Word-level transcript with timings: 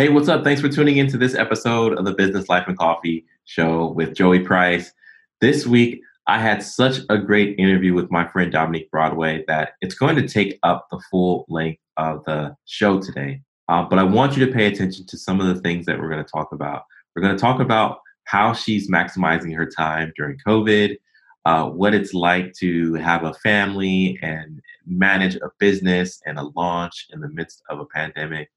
Hey, 0.00 0.08
what's 0.08 0.30
up? 0.30 0.44
Thanks 0.44 0.62
for 0.62 0.70
tuning 0.70 0.96
into 0.96 1.18
this 1.18 1.34
episode 1.34 1.92
of 1.92 2.06
the 2.06 2.14
Business 2.14 2.48
Life 2.48 2.66
and 2.66 2.78
Coffee 2.78 3.26
show 3.44 3.88
with 3.88 4.14
Joey 4.14 4.38
Price. 4.38 4.94
This 5.42 5.66
week, 5.66 6.00
I 6.26 6.38
had 6.38 6.62
such 6.62 7.00
a 7.10 7.18
great 7.18 7.58
interview 7.58 7.92
with 7.92 8.10
my 8.10 8.26
friend 8.26 8.50
Dominique 8.50 8.90
Broadway 8.90 9.44
that 9.46 9.72
it's 9.82 9.94
going 9.94 10.16
to 10.16 10.26
take 10.26 10.58
up 10.62 10.86
the 10.90 10.98
full 11.10 11.44
length 11.50 11.82
of 11.98 12.24
the 12.24 12.56
show 12.64 12.98
today. 12.98 13.42
Uh, 13.68 13.82
but 13.82 13.98
I 13.98 14.02
want 14.04 14.38
you 14.38 14.46
to 14.46 14.50
pay 14.50 14.68
attention 14.68 15.04
to 15.04 15.18
some 15.18 15.38
of 15.38 15.54
the 15.54 15.60
things 15.60 15.84
that 15.84 16.00
we're 16.00 16.08
going 16.08 16.24
to 16.24 16.32
talk 16.32 16.50
about. 16.52 16.84
We're 17.14 17.20
going 17.20 17.36
to 17.36 17.40
talk 17.40 17.60
about 17.60 17.98
how 18.24 18.54
she's 18.54 18.90
maximizing 18.90 19.54
her 19.54 19.66
time 19.66 20.14
during 20.16 20.38
COVID, 20.48 20.96
uh, 21.44 21.66
what 21.66 21.92
it's 21.92 22.14
like 22.14 22.54
to 22.54 22.94
have 22.94 23.24
a 23.24 23.34
family 23.34 24.18
and 24.22 24.62
manage 24.86 25.36
a 25.36 25.50
business 25.58 26.22
and 26.24 26.38
a 26.38 26.50
launch 26.56 27.08
in 27.12 27.20
the 27.20 27.28
midst 27.28 27.62
of 27.68 27.80
a 27.80 27.84
pandemic 27.84 28.50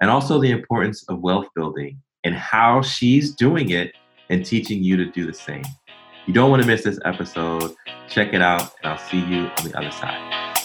and 0.00 0.10
also 0.10 0.40
the 0.40 0.50
importance 0.50 1.04
of 1.08 1.20
wealth 1.20 1.46
building 1.54 2.00
and 2.24 2.34
how 2.34 2.80
she's 2.80 3.34
doing 3.34 3.70
it 3.70 3.92
and 4.30 4.44
teaching 4.44 4.82
you 4.82 4.96
to 4.96 5.04
do 5.04 5.26
the 5.26 5.34
same. 5.34 5.64
You 6.26 6.32
don't 6.32 6.50
want 6.50 6.62
to 6.62 6.66
miss 6.66 6.84
this 6.84 6.98
episode. 7.04 7.74
Check 8.08 8.32
it 8.32 8.40
out, 8.40 8.72
and 8.82 8.92
I'll 8.92 8.98
see 8.98 9.18
you 9.18 9.50
on 9.58 9.64
the 9.64 9.76
other 9.76 9.90
side. 9.90 10.56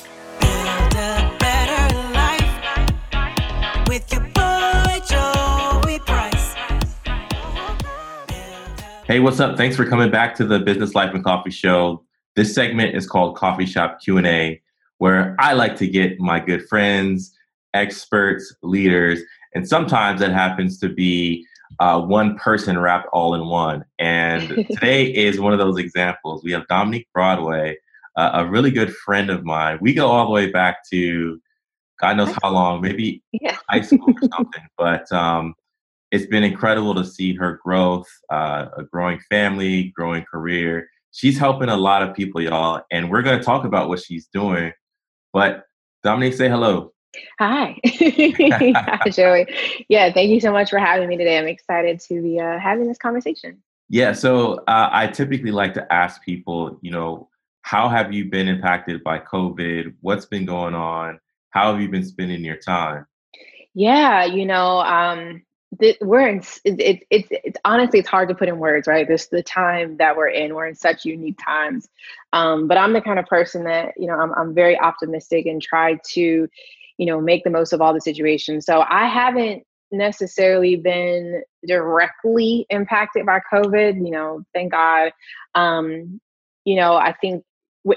Hey, 9.05 9.19
what's 9.19 9.39
up? 9.39 9.55
Thanks 9.55 9.75
for 9.75 9.85
coming 9.85 10.09
back 10.09 10.33
to 10.35 10.45
the 10.45 10.59
Business 10.59 10.95
Life 10.95 11.13
and 11.13 11.23
Coffee 11.23 11.51
Show. 11.51 12.03
This 12.35 12.55
segment 12.55 12.95
is 12.95 13.05
called 13.05 13.35
Coffee 13.35 13.65
Shop 13.65 13.99
Q&A, 14.01 14.61
where 14.97 15.35
I 15.39 15.53
like 15.53 15.75
to 15.77 15.87
get 15.87 16.19
my 16.19 16.39
good 16.39 16.67
friends, 16.67 17.34
experts, 17.75 18.55
leaders, 18.63 19.19
and 19.53 19.67
sometimes 19.67 20.19
that 20.21 20.31
happens 20.31 20.79
to 20.79 20.89
be 20.89 21.45
uh, 21.79 21.99
one 22.01 22.37
person 22.37 22.79
wrapped 22.79 23.07
all 23.13 23.35
in 23.35 23.45
one. 23.45 23.85
And 23.99 24.49
today 24.71 25.05
is 25.05 25.39
one 25.39 25.53
of 25.53 25.59
those 25.59 25.77
examples. 25.77 26.43
We 26.43 26.51
have 26.53 26.67
Dominique 26.67 27.07
Broadway, 27.13 27.77
uh, 28.15 28.31
a 28.33 28.45
really 28.45 28.71
good 28.71 28.95
friend 28.95 29.29
of 29.29 29.43
mine. 29.43 29.77
We 29.81 29.93
go 29.93 30.07
all 30.07 30.25
the 30.25 30.31
way 30.31 30.49
back 30.49 30.87
to 30.91 31.39
God 32.01 32.17
knows 32.17 32.35
how 32.41 32.49
long, 32.49 32.81
maybe 32.81 33.21
yeah. 33.31 33.57
high 33.69 33.81
school 33.81 34.05
or 34.07 34.29
something. 34.35 34.67
But 34.77 35.11
um, 35.11 35.53
it's 36.11 36.25
been 36.25 36.43
incredible 36.43 36.95
to 36.95 37.05
see 37.05 37.33
her 37.35 37.59
growth, 37.63 38.07
uh, 38.29 38.67
a 38.77 38.83
growing 38.83 39.19
family, 39.29 39.93
growing 39.95 40.23
career. 40.23 40.89
She's 41.11 41.37
helping 41.37 41.69
a 41.69 41.77
lot 41.77 42.03
of 42.03 42.13
people, 42.13 42.41
y'all, 42.41 42.81
and 42.91 43.09
we're 43.09 43.21
going 43.21 43.39
to 43.39 43.43
talk 43.43 43.63
about 43.63 43.87
what 43.87 44.01
she's 44.01 44.27
doing. 44.27 44.73
But 45.31 45.63
Dominique, 46.03 46.33
say 46.33 46.49
hello. 46.49 46.91
Hi. 47.39 47.79
Hi, 47.85 49.09
Joey. 49.09 49.47
Yeah, 49.89 50.11
thank 50.11 50.29
you 50.29 50.39
so 50.39 50.51
much 50.51 50.69
for 50.69 50.79
having 50.79 51.07
me 51.07 51.17
today. 51.17 51.37
I'm 51.37 51.47
excited 51.47 51.99
to 52.01 52.21
be 52.21 52.39
uh, 52.39 52.59
having 52.59 52.87
this 52.87 52.97
conversation. 52.97 53.61
Yeah, 53.89 54.13
so 54.13 54.55
uh, 54.67 54.89
I 54.91 55.07
typically 55.07 55.51
like 55.51 55.73
to 55.75 55.93
ask 55.93 56.23
people, 56.23 56.79
you 56.81 56.91
know, 56.91 57.29
how 57.61 57.89
have 57.89 58.13
you 58.13 58.25
been 58.25 58.47
impacted 58.47 59.03
by 59.03 59.19
COVID? 59.19 59.95
What's 60.01 60.25
been 60.25 60.45
going 60.45 60.75
on? 60.75 61.19
How 61.49 61.71
have 61.71 61.81
you 61.81 61.89
been 61.89 62.05
spending 62.05 62.43
your 62.43 62.57
time? 62.57 63.05
Yeah, 63.73 64.25
you 64.25 64.45
know, 64.45 64.79
um, 64.79 65.43
th- 65.79 65.97
we're 66.01 66.27
in. 66.27 66.41
It, 66.63 66.79
it, 66.79 67.03
it's 67.09 67.27
it's 67.31 67.59
honestly 67.65 67.99
it's 67.99 68.09
hard 68.09 68.29
to 68.29 68.35
put 68.35 68.47
in 68.47 68.59
words, 68.59 68.87
right? 68.87 69.07
This 69.07 69.27
the 69.27 69.43
time 69.43 69.97
that 69.97 70.15
we're 70.15 70.29
in. 70.29 70.55
We're 70.55 70.67
in 70.67 70.75
such 70.75 71.05
unique 71.05 71.39
times. 71.43 71.87
Um, 72.33 72.67
but 72.67 72.77
I'm 72.77 72.93
the 72.93 73.01
kind 73.01 73.19
of 73.19 73.25
person 73.25 73.63
that 73.65 73.93
you 73.97 74.07
know 74.07 74.15
I'm 74.15 74.33
I'm 74.33 74.53
very 74.53 74.79
optimistic 74.79 75.45
and 75.45 75.61
try 75.61 75.99
to 76.13 76.47
you 76.97 77.05
know 77.05 77.19
make 77.21 77.43
the 77.43 77.49
most 77.49 77.73
of 77.73 77.81
all 77.81 77.93
the 77.93 78.01
situations. 78.01 78.65
So 78.65 78.83
i 78.89 79.07
haven't 79.07 79.63
necessarily 79.91 80.75
been 80.75 81.43
directly 81.67 82.65
impacted 82.69 83.25
by 83.25 83.39
covid 83.51 83.95
you 84.03 84.11
know 84.11 84.43
thank 84.53 84.71
god. 84.71 85.11
Um 85.53 86.19
you 86.65 86.75
know 86.75 86.95
i 86.95 87.13
think 87.13 87.43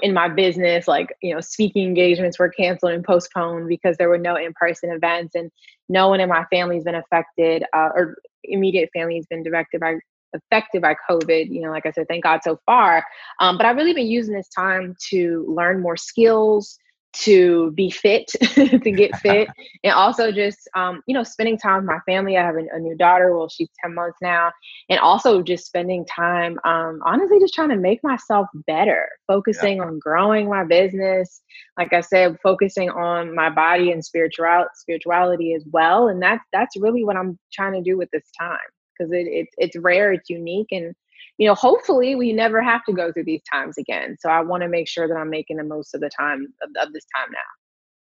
in 0.01 0.13
my 0.13 0.29
business 0.29 0.87
like 0.87 1.13
you 1.21 1.33
know 1.33 1.41
speaking 1.41 1.87
engagements 1.87 2.37
were 2.37 2.49
canceled 2.49 2.91
and 2.91 3.03
postponed 3.03 3.67
because 3.67 3.97
there 3.97 4.09
were 4.09 4.19
no 4.19 4.35
in-person 4.35 4.91
events 4.91 5.35
and 5.35 5.51
no 5.89 6.07
one 6.07 6.19
in 6.19 6.29
my 6.29 6.45
family's 6.51 6.83
been 6.83 6.95
affected 6.95 7.63
uh, 7.73 7.89
or 7.95 8.17
immediate 8.43 8.89
family 8.93 9.15
has 9.15 9.25
been 9.25 9.43
directed 9.43 9.81
by 9.81 9.95
affected 10.35 10.81
by 10.81 10.95
covid 11.09 11.51
you 11.51 11.61
know 11.61 11.71
like 11.71 11.87
i 11.87 11.91
said 11.91 12.07
thank 12.07 12.23
god 12.23 12.41
so 12.43 12.59
far. 12.65 13.03
Um, 13.39 13.57
but 13.57 13.65
i've 13.65 13.75
really 13.75 13.93
been 13.93 14.07
using 14.07 14.35
this 14.35 14.49
time 14.49 14.95
to 15.09 15.45
learn 15.49 15.81
more 15.81 15.97
skills 15.97 16.77
to 17.11 17.71
be 17.71 17.89
fit, 17.89 18.27
to 18.53 18.91
get 18.91 19.15
fit, 19.17 19.49
and 19.83 19.93
also 19.93 20.31
just 20.31 20.69
um, 20.75 21.01
you 21.07 21.13
know 21.13 21.23
spending 21.23 21.57
time 21.57 21.77
with 21.77 21.85
my 21.85 21.99
family. 22.05 22.37
I 22.37 22.43
have 22.43 22.55
a, 22.55 22.65
a, 22.73 22.79
new 22.79 22.95
daughter. 22.95 23.35
Well, 23.35 23.49
she's 23.49 23.69
ten 23.81 23.95
months 23.95 24.17
now, 24.21 24.51
and 24.89 24.99
also 24.99 25.41
just 25.41 25.65
spending 25.65 26.05
time, 26.05 26.59
um, 26.65 27.01
honestly, 27.05 27.39
just 27.39 27.53
trying 27.53 27.69
to 27.69 27.75
make 27.75 28.03
myself 28.03 28.47
better, 28.67 29.09
focusing 29.27 29.77
yeah. 29.77 29.83
on 29.83 29.99
growing 29.99 30.49
my 30.49 30.63
business. 30.63 31.41
Like 31.77 31.93
I 31.93 32.01
said, 32.01 32.37
focusing 32.43 32.89
on 32.89 33.33
my 33.33 33.49
body 33.49 33.91
and 33.91 34.03
spirituality, 34.03 34.69
spirituality 34.75 35.53
as 35.53 35.63
well, 35.71 36.07
and 36.07 36.21
that's 36.21 36.43
that's 36.53 36.77
really 36.77 37.03
what 37.03 37.17
I'm 37.17 37.39
trying 37.51 37.73
to 37.73 37.81
do 37.81 37.97
with 37.97 38.09
this 38.11 38.29
time 38.39 38.59
because 38.97 39.11
it, 39.11 39.27
it 39.27 39.47
it's 39.57 39.77
rare, 39.77 40.13
it's 40.13 40.29
unique, 40.29 40.67
and 40.71 40.93
you 41.39 41.47
know, 41.47 41.55
hopefully 41.55 42.15
we 42.15 42.33
never 42.33 42.61
have 42.61 42.83
to 42.83 42.93
go 42.93 43.13
through 43.13 43.23
these 43.23 43.41
times 43.51 43.77
again. 43.77 44.17
So 44.19 44.29
I 44.29 44.41
want 44.41 44.61
to 44.61 44.67
make 44.67 44.89
sure 44.89 45.07
that 45.07 45.15
I'm 45.15 45.29
making 45.29 45.55
the 45.55 45.63
most 45.63 45.95
of 45.95 46.01
the 46.01 46.09
time 46.09 46.53
of, 46.61 46.69
of 46.85 46.93
this 46.93 47.05
time 47.15 47.31
now. 47.31 47.39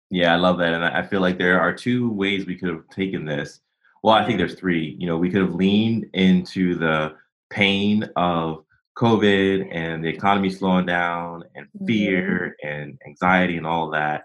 Yeah, 0.09 0.33
I 0.33 0.37
love 0.37 0.57
that. 0.57 0.73
And 0.73 0.83
I 0.83 1.03
feel 1.03 1.21
like 1.21 1.37
there 1.37 1.61
are 1.61 1.71
two 1.71 2.11
ways 2.11 2.47
we 2.47 2.57
could 2.57 2.69
have 2.69 2.87
taken 2.89 3.25
this. 3.25 3.61
Well, 4.01 4.15
I 4.15 4.25
think 4.25 4.39
there's 4.39 4.55
three. 4.55 4.95
You 4.97 5.05
know, 5.05 5.17
we 5.17 5.29
could 5.29 5.41
have 5.41 5.53
leaned 5.53 6.07
into 6.13 6.75
the 6.75 7.13
pain 7.51 8.09
of 8.15 8.63
COVID 8.97 9.69
and 9.71 10.03
the 10.03 10.09
economy 10.09 10.49
slowing 10.49 10.87
down 10.87 11.43
and 11.53 11.67
fear 11.85 12.55
mm-hmm. 12.63 12.67
and 12.67 12.99
anxiety 13.05 13.57
and 13.57 13.67
all 13.67 13.91
that. 13.91 14.23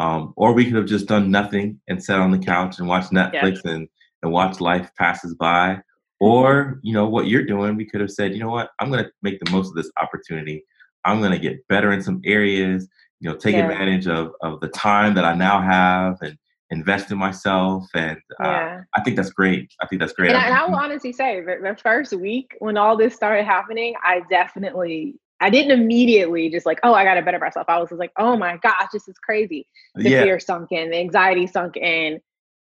Um, 0.00 0.32
or 0.36 0.54
we 0.54 0.64
could 0.64 0.74
have 0.74 0.86
just 0.86 1.06
done 1.06 1.30
nothing 1.30 1.80
and 1.86 2.02
sat 2.02 2.18
on 2.18 2.32
the 2.32 2.38
couch 2.38 2.80
and 2.80 2.88
watched 2.88 3.12
Netflix 3.12 3.60
yeah. 3.64 3.72
and, 3.72 3.88
and 4.24 4.32
watch 4.32 4.60
life 4.60 4.90
passes 4.98 5.36
by. 5.36 5.80
Or, 6.20 6.78
you 6.82 6.92
know, 6.92 7.08
what 7.08 7.28
you're 7.28 7.46
doing, 7.46 7.76
we 7.76 7.86
could 7.86 8.00
have 8.00 8.10
said, 8.10 8.34
you 8.34 8.40
know 8.40 8.50
what, 8.50 8.70
I'm 8.78 8.90
going 8.90 9.02
to 9.02 9.10
make 9.22 9.40
the 9.40 9.50
most 9.50 9.68
of 9.68 9.74
this 9.74 9.90
opportunity. 10.00 10.64
I'm 11.04 11.20
going 11.20 11.32
to 11.32 11.38
get 11.38 11.66
better 11.68 11.92
in 11.92 12.02
some 12.02 12.20
areas, 12.24 12.86
you 13.20 13.30
know, 13.30 13.36
take 13.36 13.54
yeah. 13.54 13.62
advantage 13.62 14.06
of, 14.06 14.32
of 14.42 14.60
the 14.60 14.68
time 14.68 15.14
that 15.14 15.24
I 15.24 15.34
now 15.34 15.62
have 15.62 16.18
and 16.20 16.36
invest 16.70 17.10
in 17.10 17.16
myself. 17.16 17.86
And 17.94 18.18
uh, 18.38 18.44
yeah. 18.44 18.80
I 18.94 19.00
think 19.00 19.16
that's 19.16 19.30
great. 19.30 19.72
I 19.80 19.86
think 19.86 20.00
that's 20.00 20.12
great. 20.12 20.28
And 20.28 20.36
I, 20.36 20.46
and 20.46 20.54
I 20.54 20.66
will 20.66 20.76
honestly 20.76 21.12
say, 21.12 21.40
the, 21.40 21.56
the 21.62 21.76
first 21.82 22.12
week 22.12 22.54
when 22.58 22.76
all 22.76 22.98
this 22.98 23.14
started 23.14 23.44
happening, 23.44 23.94
I 24.04 24.20
definitely 24.28 25.14
I 25.40 25.48
didn't 25.48 25.72
immediately 25.72 26.50
just 26.50 26.66
like, 26.66 26.80
oh, 26.82 26.92
I 26.92 27.04
got 27.04 27.14
to 27.14 27.22
better 27.22 27.38
myself. 27.38 27.64
I 27.68 27.78
was 27.78 27.88
just 27.88 27.98
like, 27.98 28.12
oh 28.18 28.36
my 28.36 28.58
gosh, 28.58 28.88
this 28.92 29.08
is 29.08 29.16
crazy. 29.18 29.66
The 29.94 30.10
yeah. 30.10 30.22
fear 30.22 30.38
sunk 30.38 30.70
in, 30.70 30.90
the 30.90 30.98
anxiety 30.98 31.46
sunk 31.46 31.78
in. 31.78 32.20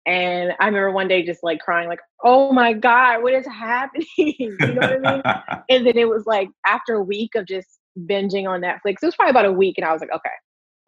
And 0.06 0.54
I 0.60 0.66
remember 0.66 0.92
one 0.92 1.08
day 1.08 1.24
just 1.24 1.44
like 1.44 1.60
crying, 1.60 1.88
like, 1.88 2.02
oh 2.24 2.52
my 2.52 2.74
God, 2.74 3.24
what 3.24 3.34
is 3.34 3.46
happening? 3.46 4.06
you 4.18 4.58
know 4.60 4.76
what 4.76 5.06
I 5.06 5.14
mean? 5.14 5.22
and 5.70 5.88
then 5.88 5.98
it 5.98 6.10
was 6.10 6.26
like 6.26 6.50
after 6.68 6.96
a 6.96 7.04
week 7.04 7.36
of 7.36 7.48
just 7.48 7.80
binging 8.00 8.48
on 8.48 8.62
Netflix, 8.62 8.98
it 9.02 9.06
was 9.06 9.16
probably 9.16 9.32
about 9.32 9.46
a 9.46 9.52
week. 9.52 9.78
And 9.78 9.86
I 9.86 9.94
was 9.94 10.02
like, 10.02 10.12
okay, 10.12 10.30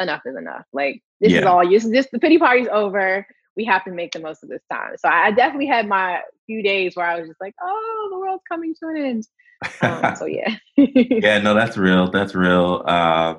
enough 0.01 0.21
is 0.25 0.35
enough. 0.35 0.65
Like, 0.73 1.01
this 1.21 1.31
yeah. 1.31 1.39
is 1.39 1.45
all 1.45 1.63
you. 1.63 1.79
This, 1.79 2.07
the 2.11 2.19
pity 2.19 2.37
party's 2.37 2.67
over. 2.71 3.25
We 3.55 3.63
have 3.65 3.85
to 3.85 3.91
make 3.91 4.11
the 4.11 4.19
most 4.19 4.43
of 4.43 4.49
this 4.49 4.63
time. 4.69 4.97
So 4.97 5.07
I 5.07 5.31
definitely 5.31 5.67
had 5.67 5.87
my 5.87 6.19
few 6.45 6.61
days 6.61 6.95
where 6.95 7.05
I 7.05 7.17
was 7.17 7.29
just 7.29 7.39
like, 7.39 7.55
oh, 7.61 8.07
the 8.11 8.19
world's 8.19 8.43
coming 8.49 8.75
to 8.81 8.87
an 8.89 8.97
end. 8.97 9.27
Um, 9.81 10.15
so 10.17 10.25
yeah. 10.25 10.55
yeah, 10.75 11.39
no, 11.39 11.53
that's 11.53 11.77
real. 11.77 12.11
That's 12.11 12.35
real. 12.35 12.83
Uh, 12.85 13.35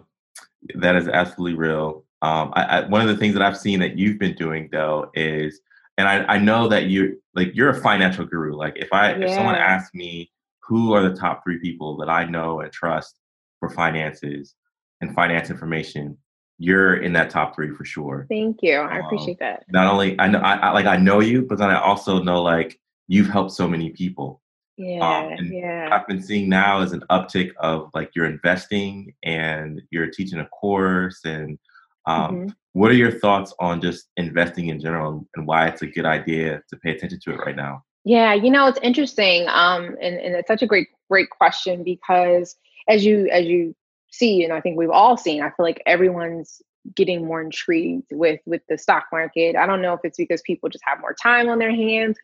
that 0.75 0.97
is 0.97 1.09
absolutely 1.09 1.59
real. 1.59 2.05
Um, 2.23 2.53
I, 2.55 2.65
I, 2.65 2.89
one 2.89 3.03
of 3.03 3.09
the 3.09 3.17
things 3.17 3.35
that 3.35 3.43
I've 3.43 3.59
seen 3.59 3.79
that 3.81 3.99
you've 3.99 4.19
been 4.19 4.35
doing 4.35 4.69
though 4.73 5.11
is 5.15 5.61
and 5.99 6.09
I, 6.09 6.25
I 6.25 6.39
know 6.39 6.69
that 6.69 6.85
you 6.85 7.21
like 7.35 7.55
you're 7.55 7.71
a 7.71 7.81
financial 7.81 8.25
guru. 8.25 8.55
Like 8.55 8.75
if 8.77 8.93
I 8.93 9.15
yeah. 9.15 9.27
if 9.27 9.35
someone 9.35 9.55
asked 9.55 9.95
me 9.95 10.31
who 10.61 10.93
are 10.93 11.09
the 11.09 11.15
top 11.15 11.43
three 11.45 11.59
people 11.59 11.97
that 11.99 12.09
I 12.09 12.25
know 12.25 12.61
and 12.61 12.73
trust 12.73 13.19
for 13.61 13.71
finances 13.71 14.55
and 15.01 15.15
finance 15.15 15.51
information, 15.51 16.19
you're 16.59 16.97
in 16.97 17.13
that 17.15 17.31
top 17.31 17.55
three 17.55 17.71
for 17.71 17.85
sure. 17.85 18.27
Thank 18.29 18.63
you. 18.63 18.77
I 18.77 18.99
um, 18.99 19.07
appreciate 19.07 19.39
that. 19.39 19.65
Not 19.69 19.93
only 19.93 20.19
I 20.19 20.29
know 20.29 20.41
I, 20.41 20.57
I, 20.57 20.71
like 20.73 20.87
I 20.87 20.97
know 20.97 21.21
you, 21.21 21.43
but 21.43 21.59
then 21.59 21.71
I 21.71 21.81
also 21.81 22.23
know 22.23 22.43
like 22.43 22.79
you've 23.09 23.29
helped 23.29 23.53
so 23.53 23.69
many 23.69 23.91
people. 23.91 24.43
Yeah, 24.79 24.99
um, 25.01 25.47
yeah. 25.47 25.89
I've 25.91 26.07
been 26.07 26.23
seeing 26.23 26.51
now 26.51 26.83
is 26.83 26.93
an 26.93 27.03
uptick 27.11 27.53
of 27.61 27.91
like 27.95 28.11
you're 28.15 28.27
investing 28.27 29.15
and 29.23 29.81
you're 29.91 30.09
teaching 30.09 30.41
a 30.41 30.47
course 30.49 31.25
and 31.25 31.59
um, 32.07 32.35
mm-hmm. 32.35 32.49
What 32.77 32.91
are 32.91 32.95
your 32.95 33.11
thoughts 33.11 33.55
on 33.59 33.81
just 33.81 34.09
investing 34.19 34.69
in 34.69 34.79
general 34.79 35.27
and 35.35 35.47
why 35.47 35.67
it's 35.67 35.81
a 35.81 35.87
good 35.87 36.05
idea 36.05 36.61
to 36.69 36.77
pay 36.77 36.91
attention 36.91 37.19
to 37.21 37.33
it 37.33 37.39
right 37.39 37.57
now? 37.57 37.83
Yeah, 38.05 38.35
you 38.35 38.51
know, 38.51 38.67
it's 38.67 38.79
interesting. 38.83 39.47
Um, 39.49 39.97
and, 40.03 40.17
and 40.17 40.35
it's 40.35 40.47
such 40.47 40.61
a 40.61 40.67
great, 40.67 40.89
great 41.11 41.31
question 41.31 41.83
because 41.83 42.55
as 42.87 43.03
you 43.03 43.29
as 43.33 43.47
you 43.47 43.75
see, 44.13 44.45
and 44.45 44.53
I 44.53 44.61
think 44.61 44.77
we've 44.77 44.91
all 44.91 45.17
seen, 45.17 45.43
I 45.43 45.47
feel 45.49 45.65
like 45.65 45.83
everyone's 45.87 46.61
getting 46.95 47.25
more 47.25 47.41
intrigued 47.41 48.13
with 48.13 48.41
with 48.45 48.61
the 48.69 48.77
stock 48.77 49.07
market. 49.11 49.57
I 49.57 49.65
don't 49.65 49.81
know 49.81 49.95
if 49.95 50.01
it's 50.05 50.19
because 50.19 50.43
people 50.43 50.69
just 50.69 50.85
have 50.87 51.01
more 51.01 51.15
time 51.15 51.49
on 51.49 51.59
their 51.59 51.75
hands 51.75 52.19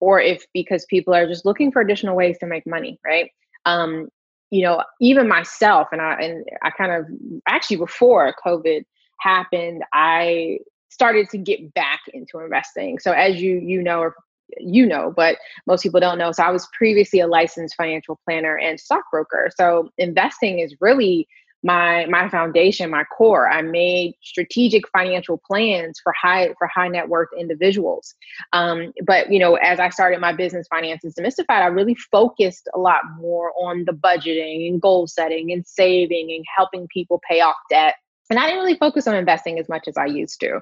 or 0.00 0.20
if 0.20 0.44
because 0.52 0.84
people 0.86 1.14
are 1.14 1.28
just 1.28 1.46
looking 1.46 1.70
for 1.70 1.80
additional 1.80 2.16
ways 2.16 2.38
to 2.38 2.46
make 2.46 2.66
money, 2.66 2.98
right? 3.06 3.30
Um, 3.66 4.08
you 4.50 4.62
know, 4.62 4.82
even 5.00 5.28
myself 5.28 5.88
and 5.92 6.02
I 6.02 6.14
and 6.14 6.44
I 6.64 6.70
kind 6.70 6.90
of 6.90 7.06
actually 7.46 7.76
before 7.76 8.34
COVID 8.44 8.84
happened, 9.22 9.82
I 9.92 10.58
started 10.88 11.28
to 11.30 11.38
get 11.38 11.72
back 11.74 12.00
into 12.12 12.38
investing. 12.40 12.98
So 12.98 13.12
as 13.12 13.40
you 13.40 13.58
you 13.58 13.82
know 13.82 14.00
or 14.00 14.14
you 14.58 14.86
know, 14.86 15.12
but 15.16 15.38
most 15.66 15.82
people 15.82 16.00
don't 16.00 16.18
know. 16.18 16.32
So 16.32 16.42
I 16.42 16.50
was 16.50 16.68
previously 16.76 17.20
a 17.20 17.26
licensed 17.26 17.74
financial 17.74 18.20
planner 18.26 18.58
and 18.58 18.78
stockbroker. 18.78 19.50
So 19.56 19.90
investing 19.96 20.58
is 20.58 20.74
really 20.80 21.26
my 21.62 22.06
my 22.06 22.28
foundation 22.28 22.90
my 22.90 23.04
core 23.04 23.48
i 23.48 23.62
made 23.62 24.14
strategic 24.22 24.82
financial 24.88 25.40
plans 25.46 26.00
for 26.02 26.12
high 26.20 26.48
for 26.58 26.66
high 26.66 26.88
net 26.88 27.08
worth 27.08 27.28
individuals 27.38 28.14
um, 28.52 28.92
but 29.06 29.30
you 29.30 29.38
know 29.38 29.54
as 29.56 29.78
i 29.78 29.88
started 29.88 30.20
my 30.20 30.32
business 30.32 30.66
finances 30.68 31.14
demystified 31.18 31.62
i 31.62 31.66
really 31.66 31.94
focused 31.94 32.68
a 32.74 32.78
lot 32.78 33.02
more 33.18 33.52
on 33.60 33.84
the 33.84 33.92
budgeting 33.92 34.68
and 34.68 34.82
goal 34.82 35.06
setting 35.06 35.52
and 35.52 35.66
saving 35.66 36.32
and 36.32 36.44
helping 36.56 36.88
people 36.88 37.20
pay 37.28 37.40
off 37.40 37.56
debt 37.70 37.94
and 38.32 38.38
I 38.38 38.46
didn't 38.46 38.60
really 38.60 38.78
focus 38.78 39.06
on 39.06 39.14
investing 39.14 39.58
as 39.58 39.68
much 39.68 39.86
as 39.88 39.98
I 39.98 40.06
used 40.06 40.40
to. 40.40 40.60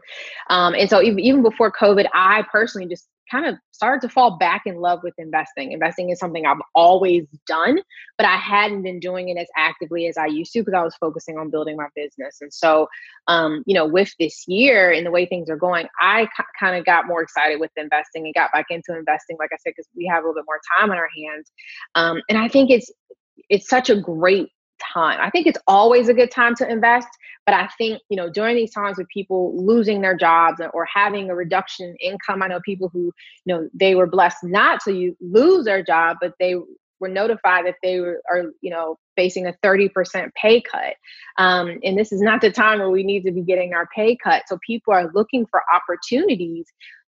Um, 0.49 0.75
and 0.75 0.91
so 0.91 1.01
even, 1.01 1.41
before 1.41 1.71
COVID, 1.71 2.07
I 2.13 2.43
personally 2.51 2.89
just 2.89 3.07
kind 3.31 3.47
of 3.47 3.55
started 3.71 4.01
to 4.01 4.13
fall 4.13 4.39
back 4.39 4.63
in 4.67 4.75
love 4.75 4.99
with 5.05 5.15
investing. 5.17 5.71
Investing 5.71 6.11
is 6.11 6.19
something 6.19 6.47
I've 6.47 6.61
always 6.75 7.27
done, 7.47 7.79
but 8.19 8.27
I 8.27 8.37
hadn't 8.37 8.83
been 8.83 8.99
doing 8.99 9.29
it 9.29 9.39
as 9.39 9.47
actively 9.57 10.09
as 10.09 10.19
I 10.19 10.27
used 10.27 10.53
to 10.55 10.63
because 10.63 10.75
I 10.75 10.83
was 10.83 10.97
focusing 10.97 11.39
on 11.39 11.49
building 11.49 11.77
my 11.77 11.87
business. 11.95 12.39
And 12.41 12.53
so, 12.53 12.89
um, 13.29 13.63
you 13.67 13.75
know, 13.75 13.87
with 13.87 14.13
this 14.19 14.49
year 14.49 14.91
and 14.91 15.07
the 15.07 15.13
way 15.13 15.27
things 15.27 15.49
are 15.49 15.57
going, 15.57 15.87
I 16.01 16.25
c- 16.25 16.45
kind 16.59 16.77
of 16.77 16.85
got 16.85 17.07
more 17.07 17.23
excited 17.23 17.61
with 17.61 17.71
investing 17.77 18.25
and 18.25 18.35
got 18.35 18.51
back 18.53 18.67
into 18.71 18.99
investing, 18.99 19.37
like 19.39 19.51
I 19.53 19.59
said, 19.63 19.75
because 19.77 19.89
we 19.97 20.11
have 20.13 20.25
a 20.25 20.27
little 20.27 20.43
bit 20.43 20.47
more 20.49 20.61
time 20.77 20.91
on 20.91 20.97
our 20.97 21.09
hands. 21.17 21.53
Um, 21.95 22.21
and 22.29 22.37
I 22.37 22.49
think 22.49 22.69
it's 22.69 22.91
it's 23.49 23.69
such 23.69 23.91
a 23.91 23.97
great 23.97 24.49
time. 24.93 25.19
I 25.21 25.31
think 25.31 25.47
it's 25.47 25.59
always 25.67 26.09
a 26.09 26.15
good 26.15 26.31
time 26.31 26.55
to 26.57 26.69
invest, 26.69 27.09
but 27.47 27.55
I 27.55 27.69
think, 27.79 28.01
you 28.09 28.17
know, 28.17 28.31
during 28.31 28.57
these 28.57 28.73
times 28.73 28.99
with 28.99 29.09
people 29.09 29.55
losing 29.57 30.01
their 30.01 30.17
jobs 30.17 30.61
or 30.73 30.87
having 30.87 31.31
a 31.31 31.35
reduction 31.35 31.95
in 32.01 32.13
income, 32.13 32.43
I 32.43 32.49
know 32.49 32.61
people 32.65 32.89
who, 32.93 33.13
you 33.45 33.55
know, 33.55 33.69
they 33.75 33.95
were 33.95 34.07
blessed 34.07 34.45
not 34.45 34.81
to 34.85 35.15
lose 35.21 35.65
their 35.65 35.83
job, 35.83 36.19
but 36.21 36.35
they 36.39 36.57
were 37.01 37.09
notified 37.09 37.67
that 37.67 37.77
they 37.83 38.01
were 38.01 38.23
are, 38.31 38.53
you 38.61 38.71
know, 38.71 38.99
facing 39.17 39.47
a 39.47 39.55
30% 39.65 40.31
pay 40.41 40.61
cut. 40.61 40.95
Um, 41.39 41.79
and 41.83 41.99
this 41.99 42.13
is 42.13 42.21
not 42.21 42.41
the 42.41 42.51
time 42.51 42.79
where 42.79 42.91
we 42.91 43.03
need 43.03 43.25
to 43.25 43.33
be 43.33 43.43
getting 43.43 43.75
our 43.75 43.89
pay 43.95 44.17
cut. 44.17 44.43
So 44.47 44.59
people 44.67 44.95
are 44.95 45.11
looking 45.15 45.47
for 45.51 45.63
opportunities 45.75 46.67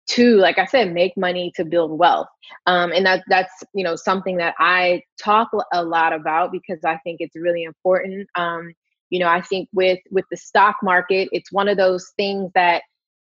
to 0.07 0.37
like 0.37 0.59
i 0.59 0.65
said 0.65 0.93
make 0.93 1.17
money 1.17 1.53
to 1.57 1.65
build 1.65 1.99
wealth. 1.99 2.29
Um, 2.67 2.93
and 2.93 3.05
that 3.07 3.25
that's 3.29 3.53
you 3.75 3.85
know 3.85 3.97
something 3.97 4.37
that 4.39 4.55
i 4.59 5.03
talk 5.23 5.51
a 5.73 5.85
lot 5.85 6.13
about 6.13 6.53
because 6.53 6.79
i 6.85 6.97
think 6.99 7.19
it's 7.21 7.37
really 7.37 7.65
important. 7.65 8.29
Um, 8.35 8.73
you 9.11 9.21
know 9.21 9.29
i 9.29 9.41
think 9.41 9.69
with 9.73 10.01
with 10.11 10.25
the 10.31 10.37
stock 10.37 10.77
market 10.83 11.29
it's 11.31 11.53
one 11.53 11.69
of 11.69 11.77
those 11.77 12.13
things 12.17 12.51
that 12.55 12.83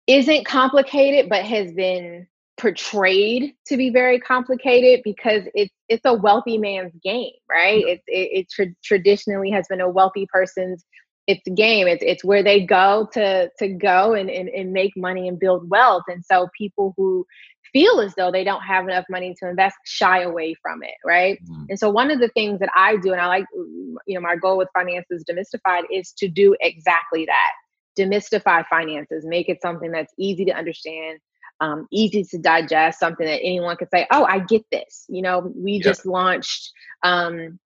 isn't 0.08 0.46
complicated 0.46 1.30
but 1.30 1.46
has 1.46 1.72
been 1.72 2.28
portrayed 2.60 3.54
to 3.66 3.78
be 3.78 3.90
very 3.90 4.20
complicated 4.20 5.00
because 5.04 5.44
it's 5.54 5.74
it's 5.88 6.06
a 6.06 6.14
wealthy 6.14 6.58
man's 6.58 6.94
game 7.02 7.32
right? 7.50 7.84
It, 7.86 8.02
it, 8.08 8.30
it 8.40 8.50
tra- 8.50 8.76
traditionally 8.84 9.50
has 9.52 9.66
been 9.68 9.82
a 9.82 9.90
wealthy 9.90 10.28
person's 10.32 10.86
it's 11.30 11.46
a 11.48 11.52
game. 11.52 11.88
It's 11.88 12.04
it's 12.06 12.24
where 12.24 12.44
they 12.44 12.66
go 12.66 13.08
to 13.14 13.50
to 13.60 13.68
go 13.68 14.14
and, 14.14 14.30
and 14.30 14.50
and 14.50 14.74
make 14.74 14.94
money 14.98 15.28
and 15.28 15.40
build 15.40 15.70
wealth. 15.70 16.04
And 16.08 16.26
so 16.26 16.50
people 16.58 16.94
who 16.98 17.26
feel 17.72 18.00
as 18.00 18.16
though 18.16 18.32
they 18.32 18.44
don't 18.44 18.64
have 18.64 18.86
enough 18.86 19.06
money 19.12 19.36
to 19.40 19.48
invest 19.48 19.76
shy 19.86 20.22
away 20.24 20.56
from 20.60 20.82
it 20.82 20.96
right? 21.06 21.38
Mm-hmm. 21.44 21.66
and 21.70 21.78
so 21.78 21.88
one 21.88 22.10
of 22.10 22.20
the 22.20 22.30
things 22.30 22.60
that 22.62 22.70
i 22.76 22.98
do 22.98 23.12
and 23.12 23.22
i 23.22 23.28
like 23.28 23.46
you 23.54 24.16
know 24.16 24.22
my 24.22 24.36
goal 24.36 24.58
with 24.58 24.70
finances 24.74 25.24
demystified 25.30 25.84
is 25.94 26.12
to 26.18 26.28
do 26.28 26.56
exactly 26.62 27.26
that. 27.26 27.52
Demystify 27.98 28.66
finances. 28.70 29.24
Make 29.24 29.50
it 29.50 29.62
something 29.62 29.92
that's 29.92 30.14
easy 30.18 30.46
to 30.46 30.52
understand 30.52 31.20
um, 31.62 31.88
easy 31.92 32.24
to 32.24 32.38
digest 32.38 33.00
something 33.00 33.28
that 33.28 33.42
anyone 33.44 33.76
could 33.78 33.90
say 33.94 34.08
oh 34.12 34.26
i 34.26 34.40
get 34.40 34.64
this. 34.72 35.06
You 35.08 35.22
know 35.22 35.52
we 35.56 35.74
yeah. 35.74 35.84
just 35.84 36.08
launched 36.08 36.72
um, 37.04 37.60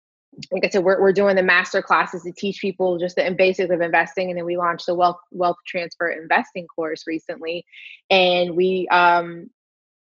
like 0.50 0.64
I 0.64 0.69
said, 0.70 0.84
we're, 0.84 1.00
we're 1.00 1.12
doing 1.12 1.37
the 1.37 1.43
master 1.43 1.82
classes 1.82 2.23
to 2.23 2.32
teach 2.32 2.61
people 2.61 2.99
just 2.99 3.17
the 3.17 3.34
basics 3.37 3.70
of 3.70 3.81
investing. 3.81 4.31
And 4.31 4.38
then 4.38 4.46
we 4.46 4.56
launched 4.56 4.87
the 4.87 4.94
wealth, 4.94 5.20
wealth 5.31 5.58
transfer 5.67 6.08
investing 6.11 6.67
course 6.67 7.06
recently. 7.06 7.64
And 8.11 8.56
we, 8.56 8.88
um, 8.90 9.50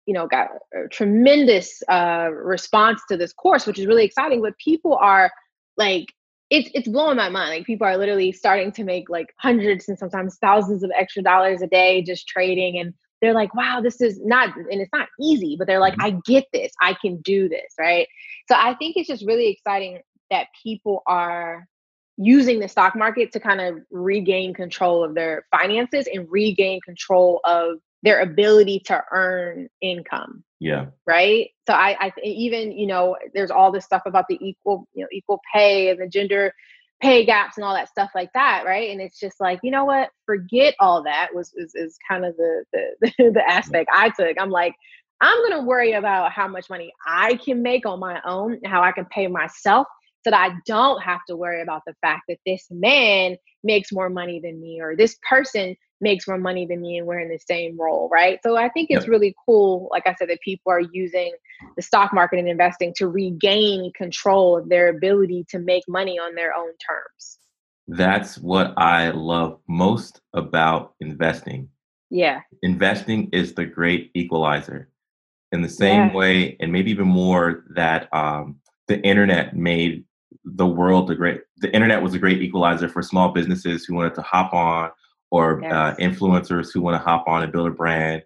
you 0.05 0.13
know, 0.13 0.27
got 0.27 0.49
a 0.73 0.87
tremendous 0.89 1.81
uh, 1.87 2.29
response 2.33 3.01
to 3.09 3.17
this 3.17 3.31
course, 3.31 3.65
which 3.65 3.79
is 3.79 3.85
really 3.85 4.05
exciting. 4.05 4.41
But 4.41 4.57
people 4.57 4.95
are 4.95 5.31
like, 5.77 6.07
it's 6.49 6.69
it's 6.73 6.87
blowing 6.87 7.17
my 7.17 7.29
mind. 7.29 7.51
Like 7.51 7.65
people 7.65 7.85
are 7.85 7.97
literally 7.97 8.31
starting 8.31 8.71
to 8.73 8.83
make 8.83 9.09
like 9.09 9.33
hundreds 9.37 9.87
and 9.87 9.99
sometimes 9.99 10.37
thousands 10.41 10.83
of 10.83 10.91
extra 10.97 11.21
dollars 11.21 11.61
a 11.61 11.67
day 11.67 12.01
just 12.01 12.27
trading, 12.27 12.79
and 12.79 12.93
they're 13.21 13.35
like, 13.35 13.53
"Wow, 13.53 13.81
this 13.81 14.01
is 14.01 14.19
not," 14.23 14.55
and 14.55 14.81
it's 14.81 14.91
not 14.91 15.09
easy, 15.21 15.55
but 15.57 15.67
they're 15.67 15.79
like, 15.79 15.93
mm-hmm. 15.93 16.15
"I 16.17 16.21
get 16.25 16.45
this. 16.51 16.71
I 16.81 16.95
can 16.99 17.21
do 17.21 17.49
this." 17.49 17.75
Right. 17.77 18.07
So 18.47 18.55
I 18.57 18.73
think 18.75 18.97
it's 18.97 19.07
just 19.07 19.25
really 19.27 19.49
exciting 19.49 19.99
that 20.31 20.47
people 20.63 21.03
are 21.07 21.67
using 22.17 22.59
the 22.59 22.67
stock 22.67 22.95
market 22.95 23.31
to 23.31 23.39
kind 23.39 23.61
of 23.61 23.79
regain 23.91 24.53
control 24.53 25.03
of 25.03 25.15
their 25.15 25.45
finances 25.51 26.07
and 26.13 26.27
regain 26.29 26.81
control 26.81 27.39
of 27.45 27.77
their 28.03 28.21
ability 28.21 28.81
to 28.85 29.01
earn 29.11 29.69
income. 29.81 30.43
Yeah. 30.59 30.87
Right. 31.05 31.49
So 31.67 31.73
I, 31.73 31.95
I 31.99 32.13
even 32.23 32.73
you 32.73 32.87
know 32.87 33.15
there's 33.33 33.51
all 33.51 33.71
this 33.71 33.85
stuff 33.85 34.01
about 34.05 34.25
the 34.27 34.37
equal 34.41 34.87
you 34.93 35.03
know 35.03 35.07
equal 35.11 35.39
pay 35.53 35.89
and 35.89 36.01
the 36.01 36.07
gender 36.07 36.53
pay 37.01 37.25
gaps 37.25 37.57
and 37.57 37.63
all 37.63 37.73
that 37.73 37.87
stuff 37.87 38.09
like 38.13 38.29
that 38.33 38.63
right 38.65 38.91
and 38.91 38.99
it's 38.99 39.19
just 39.19 39.39
like 39.39 39.59
you 39.63 39.71
know 39.71 39.85
what 39.85 40.09
forget 40.25 40.75
all 40.79 41.01
that 41.03 41.29
was 41.33 41.53
is, 41.55 41.73
is 41.73 41.97
kind 42.05 42.25
of 42.25 42.35
the 42.35 42.65
the, 42.73 43.13
the 43.33 43.43
aspect 43.47 43.89
i 43.93 44.09
took 44.09 44.35
i'm 44.37 44.49
like 44.49 44.75
i'm 45.21 45.37
going 45.37 45.53
to 45.53 45.65
worry 45.65 45.93
about 45.93 46.31
how 46.33 46.45
much 46.47 46.69
money 46.69 46.91
i 47.07 47.35
can 47.35 47.63
make 47.63 47.85
on 47.85 47.99
my 47.99 48.19
own 48.25 48.53
and 48.53 48.67
how 48.67 48.81
i 48.81 48.91
can 48.91 49.05
pay 49.05 49.27
myself 49.27 49.87
so 50.23 50.31
that 50.31 50.51
I 50.51 50.55
don't 50.65 51.01
have 51.01 51.21
to 51.27 51.35
worry 51.35 51.61
about 51.61 51.83
the 51.87 51.95
fact 52.01 52.23
that 52.27 52.39
this 52.45 52.67
man 52.69 53.37
makes 53.63 53.91
more 53.91 54.09
money 54.09 54.39
than 54.39 54.59
me 54.59 54.81
or 54.81 54.95
this 54.95 55.17
person 55.27 55.75
makes 56.01 56.27
more 56.27 56.37
money 56.37 56.65
than 56.65 56.81
me 56.81 56.97
and 56.97 57.07
we're 57.07 57.19
in 57.19 57.29
the 57.29 57.39
same 57.39 57.79
role, 57.79 58.09
right? 58.11 58.39
So 58.43 58.57
I 58.57 58.69
think 58.69 58.89
it's 58.89 59.03
yep. 59.03 59.09
really 59.09 59.35
cool, 59.45 59.89
like 59.91 60.07
I 60.07 60.15
said, 60.15 60.29
that 60.29 60.39
people 60.41 60.71
are 60.71 60.79
using 60.79 61.31
the 61.75 61.81
stock 61.81 62.13
market 62.13 62.39
and 62.39 62.47
investing 62.47 62.93
to 62.97 63.07
regain 63.07 63.91
control 63.93 64.57
of 64.57 64.69
their 64.69 64.89
ability 64.89 65.45
to 65.49 65.59
make 65.59 65.83
money 65.87 66.17
on 66.17 66.35
their 66.35 66.55
own 66.55 66.69
terms. 66.87 67.39
That's 67.87 68.37
what 68.37 68.73
I 68.77 69.09
love 69.09 69.59
most 69.67 70.21
about 70.33 70.93
investing. 71.01 71.69
Yeah. 72.09 72.41
Investing 72.61 73.29
is 73.33 73.53
the 73.53 73.65
great 73.65 74.11
equalizer. 74.13 74.89
In 75.51 75.61
the 75.61 75.69
same 75.69 76.09
yeah. 76.09 76.13
way, 76.13 76.57
and 76.59 76.71
maybe 76.71 76.91
even 76.91 77.07
more, 77.07 77.65
that 77.75 78.07
um, 78.13 78.57
the 78.87 79.01
internet 79.01 79.55
made 79.55 80.05
the 80.45 80.65
world 80.65 81.11
a 81.11 81.15
great 81.15 81.41
the 81.57 81.73
internet 81.73 82.01
was 82.01 82.13
a 82.13 82.19
great 82.19 82.41
equalizer 82.41 82.87
for 82.87 83.01
small 83.01 83.31
businesses 83.31 83.85
who 83.85 83.93
wanted 83.93 84.15
to 84.15 84.21
hop 84.21 84.53
on 84.53 84.89
or 85.31 85.63
uh, 85.65 85.67
yes. 85.67 85.73
uh, 85.73 85.95
influencers 86.01 86.73
who 86.73 86.81
want 86.81 86.95
to 86.95 87.03
hop 87.03 87.27
on 87.27 87.43
and 87.43 87.51
build 87.51 87.67
a 87.67 87.71
brand 87.71 88.23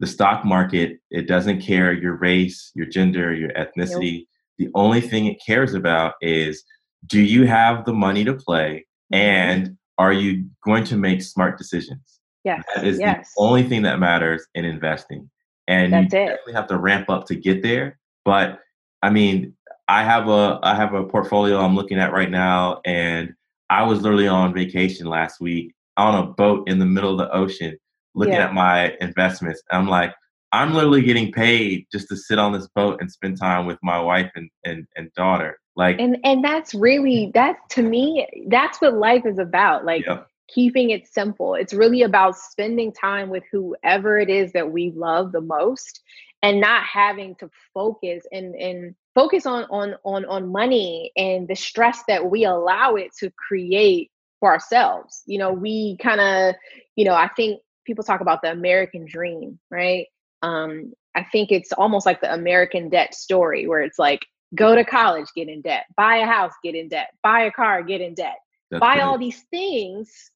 the 0.00 0.06
stock 0.06 0.44
market 0.44 0.98
it 1.10 1.28
doesn't 1.28 1.60
care 1.60 1.92
your 1.92 2.16
race 2.16 2.72
your 2.74 2.86
gender 2.86 3.32
your 3.32 3.50
ethnicity 3.50 4.18
nope. 4.18 4.26
the 4.58 4.68
only 4.74 5.00
thing 5.00 5.26
it 5.26 5.40
cares 5.44 5.74
about 5.74 6.14
is 6.20 6.64
do 7.06 7.20
you 7.20 7.46
have 7.46 7.84
the 7.84 7.92
money 7.92 8.24
to 8.24 8.34
play 8.34 8.84
mm-hmm. 9.12 9.22
and 9.22 9.76
are 9.98 10.12
you 10.12 10.44
going 10.64 10.82
to 10.82 10.96
make 10.96 11.22
smart 11.22 11.56
decisions 11.56 12.20
yes 12.44 12.64
that 12.74 12.84
is 12.84 12.98
yes. 12.98 13.30
the 13.36 13.42
only 13.42 13.62
thing 13.62 13.82
that 13.82 14.00
matters 14.00 14.44
in 14.54 14.64
investing 14.64 15.30
and 15.68 15.92
That's 15.92 16.12
you 16.12 16.20
it. 16.20 16.26
definitely 16.26 16.52
have 16.54 16.66
to 16.68 16.78
ramp 16.78 17.08
up 17.08 17.26
to 17.26 17.36
get 17.36 17.62
there 17.62 18.00
but 18.24 18.58
i 19.02 19.08
mean 19.10 19.54
I 19.92 20.02
have 20.04 20.26
a 20.26 20.58
I 20.62 20.74
have 20.74 20.94
a 20.94 21.04
portfolio 21.04 21.58
I'm 21.58 21.74
looking 21.74 21.98
at 21.98 22.14
right 22.14 22.30
now, 22.30 22.80
and 22.86 23.34
I 23.68 23.82
was 23.82 24.00
literally 24.00 24.26
on 24.26 24.54
vacation 24.54 25.06
last 25.06 25.38
week 25.38 25.74
on 25.98 26.14
a 26.14 26.26
boat 26.28 26.66
in 26.66 26.78
the 26.78 26.86
middle 26.86 27.10
of 27.10 27.18
the 27.18 27.30
ocean, 27.36 27.76
looking 28.14 28.32
yeah. 28.32 28.46
at 28.46 28.54
my 28.54 28.96
investments. 29.02 29.62
I'm 29.70 29.86
like, 29.86 30.14
I'm 30.50 30.72
literally 30.72 31.02
getting 31.02 31.30
paid 31.30 31.88
just 31.92 32.08
to 32.08 32.16
sit 32.16 32.38
on 32.38 32.52
this 32.54 32.68
boat 32.68 33.02
and 33.02 33.12
spend 33.12 33.38
time 33.38 33.66
with 33.66 33.78
my 33.82 34.00
wife 34.00 34.30
and 34.34 34.48
and, 34.64 34.86
and 34.96 35.12
daughter. 35.12 35.58
Like, 35.76 36.00
and 36.00 36.16
and 36.24 36.42
that's 36.42 36.72
really 36.72 37.30
that's 37.34 37.60
to 37.74 37.82
me 37.82 38.26
that's 38.48 38.80
what 38.80 38.94
life 38.94 39.26
is 39.26 39.38
about. 39.38 39.84
Like. 39.84 40.06
Yeah. 40.06 40.22
Keeping 40.48 40.90
it 40.90 41.06
simple. 41.06 41.54
It's 41.54 41.72
really 41.72 42.02
about 42.02 42.36
spending 42.36 42.92
time 42.92 43.30
with 43.30 43.42
whoever 43.50 44.18
it 44.18 44.28
is 44.28 44.52
that 44.52 44.70
we 44.70 44.90
love 44.94 45.32
the 45.32 45.40
most 45.40 46.02
and 46.42 46.60
not 46.60 46.82
having 46.84 47.36
to 47.36 47.48
focus 47.72 48.26
and 48.32 48.54
and 48.56 48.94
focus 49.14 49.46
on 49.46 49.64
on 49.64 49.94
on 50.04 50.24
on 50.26 50.50
money 50.50 51.12
and 51.16 51.48
the 51.48 51.54
stress 51.56 52.02
that 52.08 52.30
we 52.30 52.44
allow 52.44 52.94
it 52.94 53.10
to 53.18 53.30
create 53.30 54.10
for 54.40 54.52
ourselves 54.52 55.22
you 55.26 55.38
know 55.38 55.52
we 55.52 55.96
kind 55.98 56.20
of 56.20 56.54
you 56.96 57.04
know 57.04 57.14
i 57.14 57.28
think 57.36 57.60
people 57.84 58.04
talk 58.04 58.20
about 58.20 58.40
the 58.42 58.50
american 58.50 59.06
dream 59.06 59.58
right 59.70 60.06
um 60.42 60.92
I 61.14 61.24
think 61.24 61.52
it's 61.52 61.72
almost 61.72 62.06
like 62.06 62.20
the 62.20 62.32
American 62.32 62.88
debt 62.88 63.14
story 63.14 63.66
where 63.66 63.80
it's 63.80 63.98
like 63.98 64.20
go 64.54 64.74
to 64.74 64.84
college, 64.84 65.26
get 65.34 65.48
in 65.48 65.60
debt, 65.62 65.84
buy 65.96 66.16
a 66.16 66.26
house, 66.26 66.52
get 66.62 66.74
in 66.74 66.88
debt, 66.88 67.08
buy 67.22 67.42
a 67.42 67.50
car, 67.50 67.82
get 67.82 68.00
in 68.00 68.14
debt, 68.14 68.38
That's 68.70 68.80
buy 68.80 68.94
great. 68.94 69.04
all 69.04 69.18
these 69.18 69.42
things, 69.50 70.30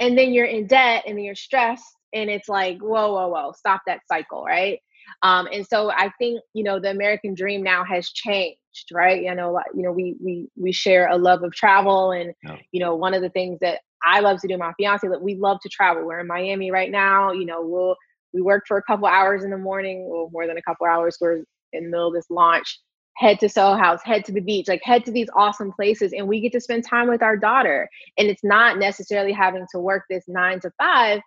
and 0.00 0.16
then 0.16 0.32
you're 0.32 0.46
in 0.46 0.66
debt 0.66 1.04
and 1.06 1.16
then 1.16 1.24
you're 1.24 1.34
stressed. 1.34 1.84
And 2.12 2.30
it's 2.30 2.48
like, 2.48 2.78
whoa, 2.78 3.12
whoa, 3.12 3.28
whoa, 3.28 3.52
stop 3.52 3.82
that 3.86 4.00
cycle, 4.08 4.44
right? 4.44 4.80
Um, 5.22 5.48
and 5.52 5.66
so 5.66 5.90
I 5.90 6.10
think 6.18 6.40
you 6.54 6.64
know 6.64 6.80
the 6.80 6.90
American 6.90 7.34
dream 7.34 7.62
now 7.62 7.84
has 7.84 8.10
changed, 8.10 8.58
right? 8.92 9.22
You 9.22 9.34
know, 9.34 9.60
you 9.74 9.82
know 9.82 9.92
we 9.92 10.16
we 10.22 10.48
we 10.56 10.72
share 10.72 11.08
a 11.08 11.16
love 11.16 11.42
of 11.42 11.52
travel, 11.52 12.12
and 12.12 12.32
yeah. 12.44 12.56
you 12.72 12.80
know 12.80 12.94
one 12.94 13.14
of 13.14 13.22
the 13.22 13.30
things 13.30 13.58
that 13.60 13.80
I 14.04 14.20
love 14.20 14.40
to 14.40 14.48
do, 14.48 14.56
my 14.56 14.72
fiance, 14.76 15.06
that 15.08 15.22
we 15.22 15.34
love 15.36 15.58
to 15.62 15.68
travel. 15.68 16.04
We're 16.04 16.20
in 16.20 16.26
Miami 16.26 16.70
right 16.70 16.90
now. 16.90 17.32
You 17.32 17.46
know, 17.46 17.62
we'll 17.62 17.96
we 18.32 18.42
work 18.42 18.64
for 18.66 18.76
a 18.76 18.82
couple 18.82 19.06
hours 19.06 19.44
in 19.44 19.50
the 19.50 19.58
morning, 19.58 20.00
or 20.10 20.30
more 20.30 20.46
than 20.46 20.58
a 20.58 20.62
couple 20.62 20.86
hours. 20.86 21.16
We're 21.20 21.44
in 21.72 21.84
the 21.84 21.90
middle 21.90 22.08
of 22.08 22.14
this 22.14 22.30
launch. 22.30 22.80
Head 23.16 23.40
to 23.40 23.48
Soho 23.48 23.78
House, 23.78 24.00
head 24.04 24.26
to 24.26 24.32
the 24.32 24.42
beach, 24.42 24.68
like 24.68 24.82
head 24.84 25.06
to 25.06 25.10
these 25.10 25.28
awesome 25.34 25.72
places, 25.72 26.12
and 26.12 26.28
we 26.28 26.40
get 26.40 26.52
to 26.52 26.60
spend 26.60 26.84
time 26.84 27.08
with 27.08 27.22
our 27.22 27.36
daughter. 27.36 27.88
And 28.18 28.28
it's 28.28 28.44
not 28.44 28.78
necessarily 28.78 29.32
having 29.32 29.64
to 29.72 29.78
work 29.80 30.04
this 30.10 30.24
nine 30.28 30.60
to 30.60 30.70
five 30.76 31.20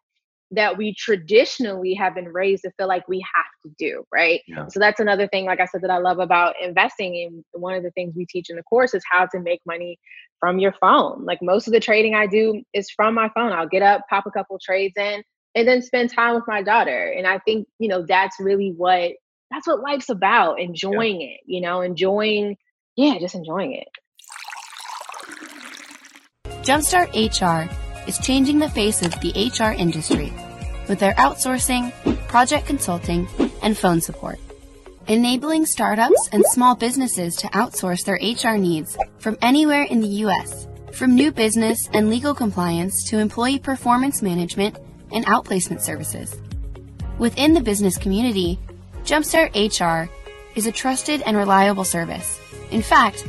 that 0.51 0.77
we 0.77 0.95
traditionally 0.95 1.93
have 1.93 2.15
been 2.15 2.27
raised 2.29 2.63
to 2.63 2.71
feel 2.71 2.87
like 2.87 3.07
we 3.07 3.23
have 3.35 3.45
to 3.63 3.71
do, 3.77 4.03
right? 4.11 4.41
Yeah. 4.47 4.67
So 4.67 4.79
that's 4.79 4.99
another 4.99 5.27
thing, 5.27 5.45
like 5.45 5.59
I 5.59 5.65
said, 5.65 5.81
that 5.81 5.91
I 5.91 5.99
love 5.99 6.19
about 6.19 6.55
investing. 6.61 7.43
And 7.53 7.61
one 7.61 7.75
of 7.75 7.83
the 7.83 7.91
things 7.91 8.15
we 8.15 8.25
teach 8.25 8.49
in 8.49 8.55
the 8.55 8.63
course 8.63 8.93
is 8.93 9.03
how 9.09 9.27
to 9.27 9.39
make 9.39 9.61
money 9.65 9.99
from 10.39 10.57
your 10.57 10.73
phone. 10.81 11.25
Like 11.25 11.39
most 11.41 11.67
of 11.67 11.73
the 11.73 11.79
trading 11.79 12.15
I 12.15 12.25
do 12.25 12.63
is 12.73 12.89
from 12.89 13.13
my 13.13 13.29
phone. 13.35 13.51
I'll 13.51 13.67
get 13.67 13.83
up, 13.83 14.01
pop 14.09 14.25
a 14.25 14.31
couple 14.31 14.57
trades 14.59 14.95
in, 14.97 15.23
and 15.55 15.67
then 15.67 15.81
spend 15.81 16.11
time 16.11 16.35
with 16.35 16.45
my 16.47 16.63
daughter. 16.63 17.13
And 17.15 17.27
I 17.27 17.39
think, 17.39 17.67
you 17.77 17.87
know, 17.87 18.05
that's 18.07 18.37
really 18.39 18.73
what 18.75 19.11
that's 19.51 19.67
what 19.67 19.81
life's 19.81 20.09
about, 20.09 20.59
enjoying 20.59 21.21
yeah. 21.21 21.27
it, 21.27 21.39
you 21.45 21.61
know, 21.61 21.81
enjoying, 21.81 22.55
yeah, 22.95 23.17
just 23.19 23.33
enjoying 23.35 23.73
it. 23.73 23.87
Jumpstart 26.61 27.09
HR 27.15 27.67
is 28.09 28.17
changing 28.17 28.57
the 28.57 28.69
face 28.71 29.03
of 29.03 29.11
the 29.21 29.31
HR 29.53 29.71
industry 29.71 30.33
with 30.87 30.97
their 30.97 31.13
outsourcing, 31.13 31.93
project 32.27 32.65
consulting, 32.65 33.27
and 33.61 33.77
phone 33.77 34.01
support. 34.01 34.39
Enabling 35.07 35.63
startups 35.67 36.27
and 36.31 36.43
small 36.47 36.75
businesses 36.75 37.35
to 37.35 37.45
outsource 37.49 38.03
their 38.03 38.15
HR 38.15 38.57
needs 38.57 38.97
from 39.19 39.37
anywhere 39.43 39.83
in 39.83 40.01
the 40.01 40.15
U.S., 40.25 40.67
from 40.91 41.13
new 41.13 41.31
business 41.31 41.87
and 41.93 42.09
legal 42.09 42.33
compliance 42.33 43.07
to 43.09 43.19
employee 43.19 43.59
performance 43.59 44.23
management 44.23 44.75
and 45.11 45.23
outplacement 45.27 45.79
services. 45.79 46.35
Within 47.19 47.53
the 47.53 47.61
business 47.61 47.95
community, 47.95 48.57
Jumpstart 49.03 49.53
HR 49.53 50.09
is 50.55 50.65
a 50.65 50.71
trusted 50.71 51.21
and 51.27 51.37
reliable 51.37 51.85
service. 51.85 52.39
In 52.71 52.81
fact, 52.81 53.23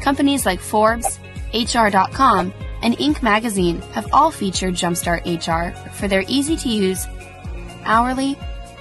companies 0.00 0.44
like 0.44 0.58
Forbes, 0.58 1.20
HR.com, 1.54 2.52
and 2.82 2.96
Inc. 2.98 3.22
magazine 3.22 3.80
have 3.92 4.06
all 4.12 4.30
featured 4.30 4.74
Jumpstart 4.74 5.24
HR 5.26 5.74
for 5.92 6.08
their 6.08 6.24
easy 6.28 6.56
to 6.56 6.68
use, 6.68 7.06
hourly, 7.84 8.36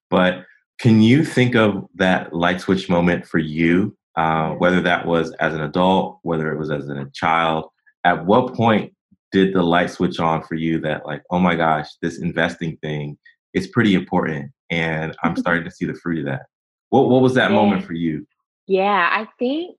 But 0.09 0.45
can 0.79 1.01
you 1.01 1.23
think 1.23 1.55
of 1.55 1.85
that 1.95 2.33
light 2.33 2.61
switch 2.61 2.89
moment 2.89 3.25
for 3.25 3.37
you, 3.37 3.95
uh, 4.15 4.51
whether 4.51 4.81
that 4.81 5.05
was 5.05 5.31
as 5.33 5.53
an 5.53 5.61
adult, 5.61 6.19
whether 6.23 6.51
it 6.51 6.57
was 6.57 6.71
as 6.71 6.89
a 6.89 7.05
child? 7.13 7.69
At 8.03 8.25
what 8.25 8.55
point 8.55 8.93
did 9.31 9.53
the 9.53 9.63
light 9.63 9.91
switch 9.91 10.19
on 10.19 10.43
for 10.43 10.55
you 10.55 10.79
that 10.81 11.05
like, 11.05 11.21
oh 11.29 11.39
my 11.39 11.55
gosh, 11.55 11.87
this 12.01 12.19
investing 12.19 12.77
thing 12.77 13.17
is 13.53 13.67
pretty 13.67 13.93
important 13.93 14.51
and 14.69 15.15
I'm 15.23 15.35
starting 15.37 15.63
to 15.63 15.71
see 15.71 15.85
the 15.85 15.95
fruit 15.95 16.19
of 16.19 16.25
that. 16.25 16.43
What 16.89 17.09
what 17.09 17.21
was 17.21 17.35
that 17.35 17.51
yeah. 17.51 17.55
moment 17.55 17.85
for 17.85 17.93
you? 17.93 18.25
Yeah, 18.67 19.09
I 19.11 19.27
think 19.37 19.75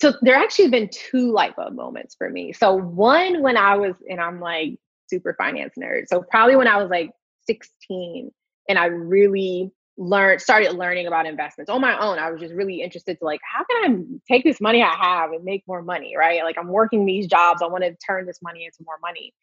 so. 0.00 0.14
There 0.22 0.34
actually 0.34 0.66
have 0.66 0.72
been 0.72 0.90
two 0.92 1.32
light 1.32 1.56
bulb 1.56 1.74
moments 1.74 2.14
for 2.16 2.30
me. 2.30 2.52
So 2.52 2.74
one 2.74 3.42
when 3.42 3.56
I 3.56 3.76
was, 3.76 3.94
and 4.08 4.20
I'm 4.20 4.40
like 4.40 4.78
super 5.08 5.34
finance 5.38 5.74
nerd. 5.78 6.08
So 6.08 6.22
probably 6.22 6.56
when 6.56 6.68
I 6.68 6.76
was 6.76 6.90
like 6.90 7.10
16, 7.46 8.30
and 8.68 8.78
I 8.78 8.86
really 8.86 9.72
learned 9.96 10.40
started 10.40 10.72
learning 10.74 11.06
about 11.06 11.26
investments 11.26 11.70
on 11.70 11.80
my 11.80 11.98
own. 11.98 12.18
I 12.18 12.30
was 12.30 12.40
just 12.40 12.54
really 12.54 12.82
interested 12.82 13.18
to 13.18 13.24
like, 13.24 13.40
how 13.42 13.64
can 13.64 13.90
I 13.90 14.32
take 14.32 14.44
this 14.44 14.60
money 14.60 14.82
I 14.82 14.94
have 14.94 15.32
and 15.32 15.42
make 15.44 15.64
more 15.66 15.82
money, 15.82 16.14
right? 16.16 16.44
Like 16.44 16.56
I'm 16.56 16.68
working 16.68 17.04
these 17.04 17.26
jobs. 17.26 17.62
I 17.62 17.66
want 17.66 17.82
to 17.84 17.96
turn 18.06 18.26
this 18.26 18.40
money 18.42 18.64
into 18.64 18.84
more 18.84 18.98
money. 19.02 19.34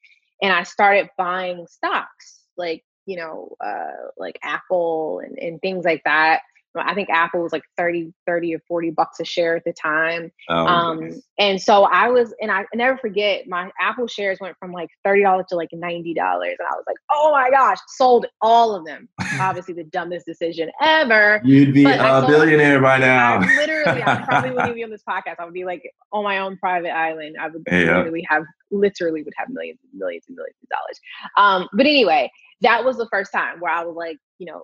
And 0.41 0.53
I 0.53 0.63
started 0.63 1.09
buying 1.17 1.65
stocks, 1.69 2.41
like 2.57 2.83
you 3.05 3.17
know, 3.17 3.55
uh, 3.63 4.09
like 4.17 4.39
Apple 4.43 5.21
and, 5.23 5.37
and 5.37 5.61
things 5.61 5.85
like 5.85 6.01
that. 6.05 6.41
I 6.77 6.93
think 6.93 7.09
Apple 7.09 7.41
was 7.41 7.51
like 7.51 7.63
30, 7.77 8.13
30 8.25 8.55
or 8.55 8.59
40 8.67 8.91
bucks 8.91 9.19
a 9.19 9.25
share 9.25 9.55
at 9.55 9.63
the 9.63 9.73
time. 9.73 10.31
Oh, 10.49 10.65
um, 10.65 11.21
and 11.37 11.61
so 11.61 11.83
I 11.83 12.09
was, 12.09 12.33
and 12.41 12.51
I 12.51 12.65
never 12.73 12.97
forget 12.97 13.47
my 13.47 13.69
Apple 13.79 14.07
shares 14.07 14.39
went 14.41 14.57
from 14.59 14.71
like 14.71 14.89
$30 15.05 15.47
to 15.47 15.55
like 15.55 15.69
$90. 15.73 16.05
And 16.05 16.17
I 16.17 16.75
was 16.75 16.83
like, 16.87 16.97
oh 17.11 17.31
my 17.31 17.49
gosh, 17.49 17.77
sold 17.87 18.25
all 18.41 18.75
of 18.75 18.85
them. 18.85 19.07
Obviously 19.39 19.73
the 19.73 19.83
dumbest 19.85 20.25
decision 20.25 20.69
ever. 20.81 21.41
You'd 21.43 21.73
be 21.73 21.85
a 21.85 22.25
billionaire 22.27 22.81
by 22.81 22.97
now. 22.97 23.39
I 23.41 23.55
literally, 23.55 24.03
I 24.03 24.23
probably 24.23 24.51
wouldn't 24.51 24.75
be 24.75 24.83
on 24.83 24.89
this 24.89 25.03
podcast. 25.07 25.35
I 25.39 25.45
would 25.45 25.53
be 25.53 25.65
like 25.65 25.83
on 26.11 26.23
my 26.23 26.39
own 26.39 26.57
private 26.57 26.91
island. 26.91 27.37
I 27.39 27.47
would 27.47 27.63
yeah. 27.71 27.97
literally 27.97 28.25
have, 28.29 28.43
literally 28.71 29.23
would 29.23 29.33
have 29.37 29.49
millions 29.49 29.79
and 29.83 29.99
millions 29.99 30.25
and 30.27 30.35
millions 30.35 30.57
of 30.63 30.69
dollars. 30.69 30.99
Um, 31.37 31.69
but 31.73 31.85
anyway, 31.85 32.31
that 32.61 32.85
was 32.85 32.97
the 32.97 33.07
first 33.11 33.31
time 33.31 33.59
where 33.59 33.71
I 33.71 33.83
was 33.83 33.95
like, 33.95 34.17
you 34.37 34.47
know, 34.47 34.63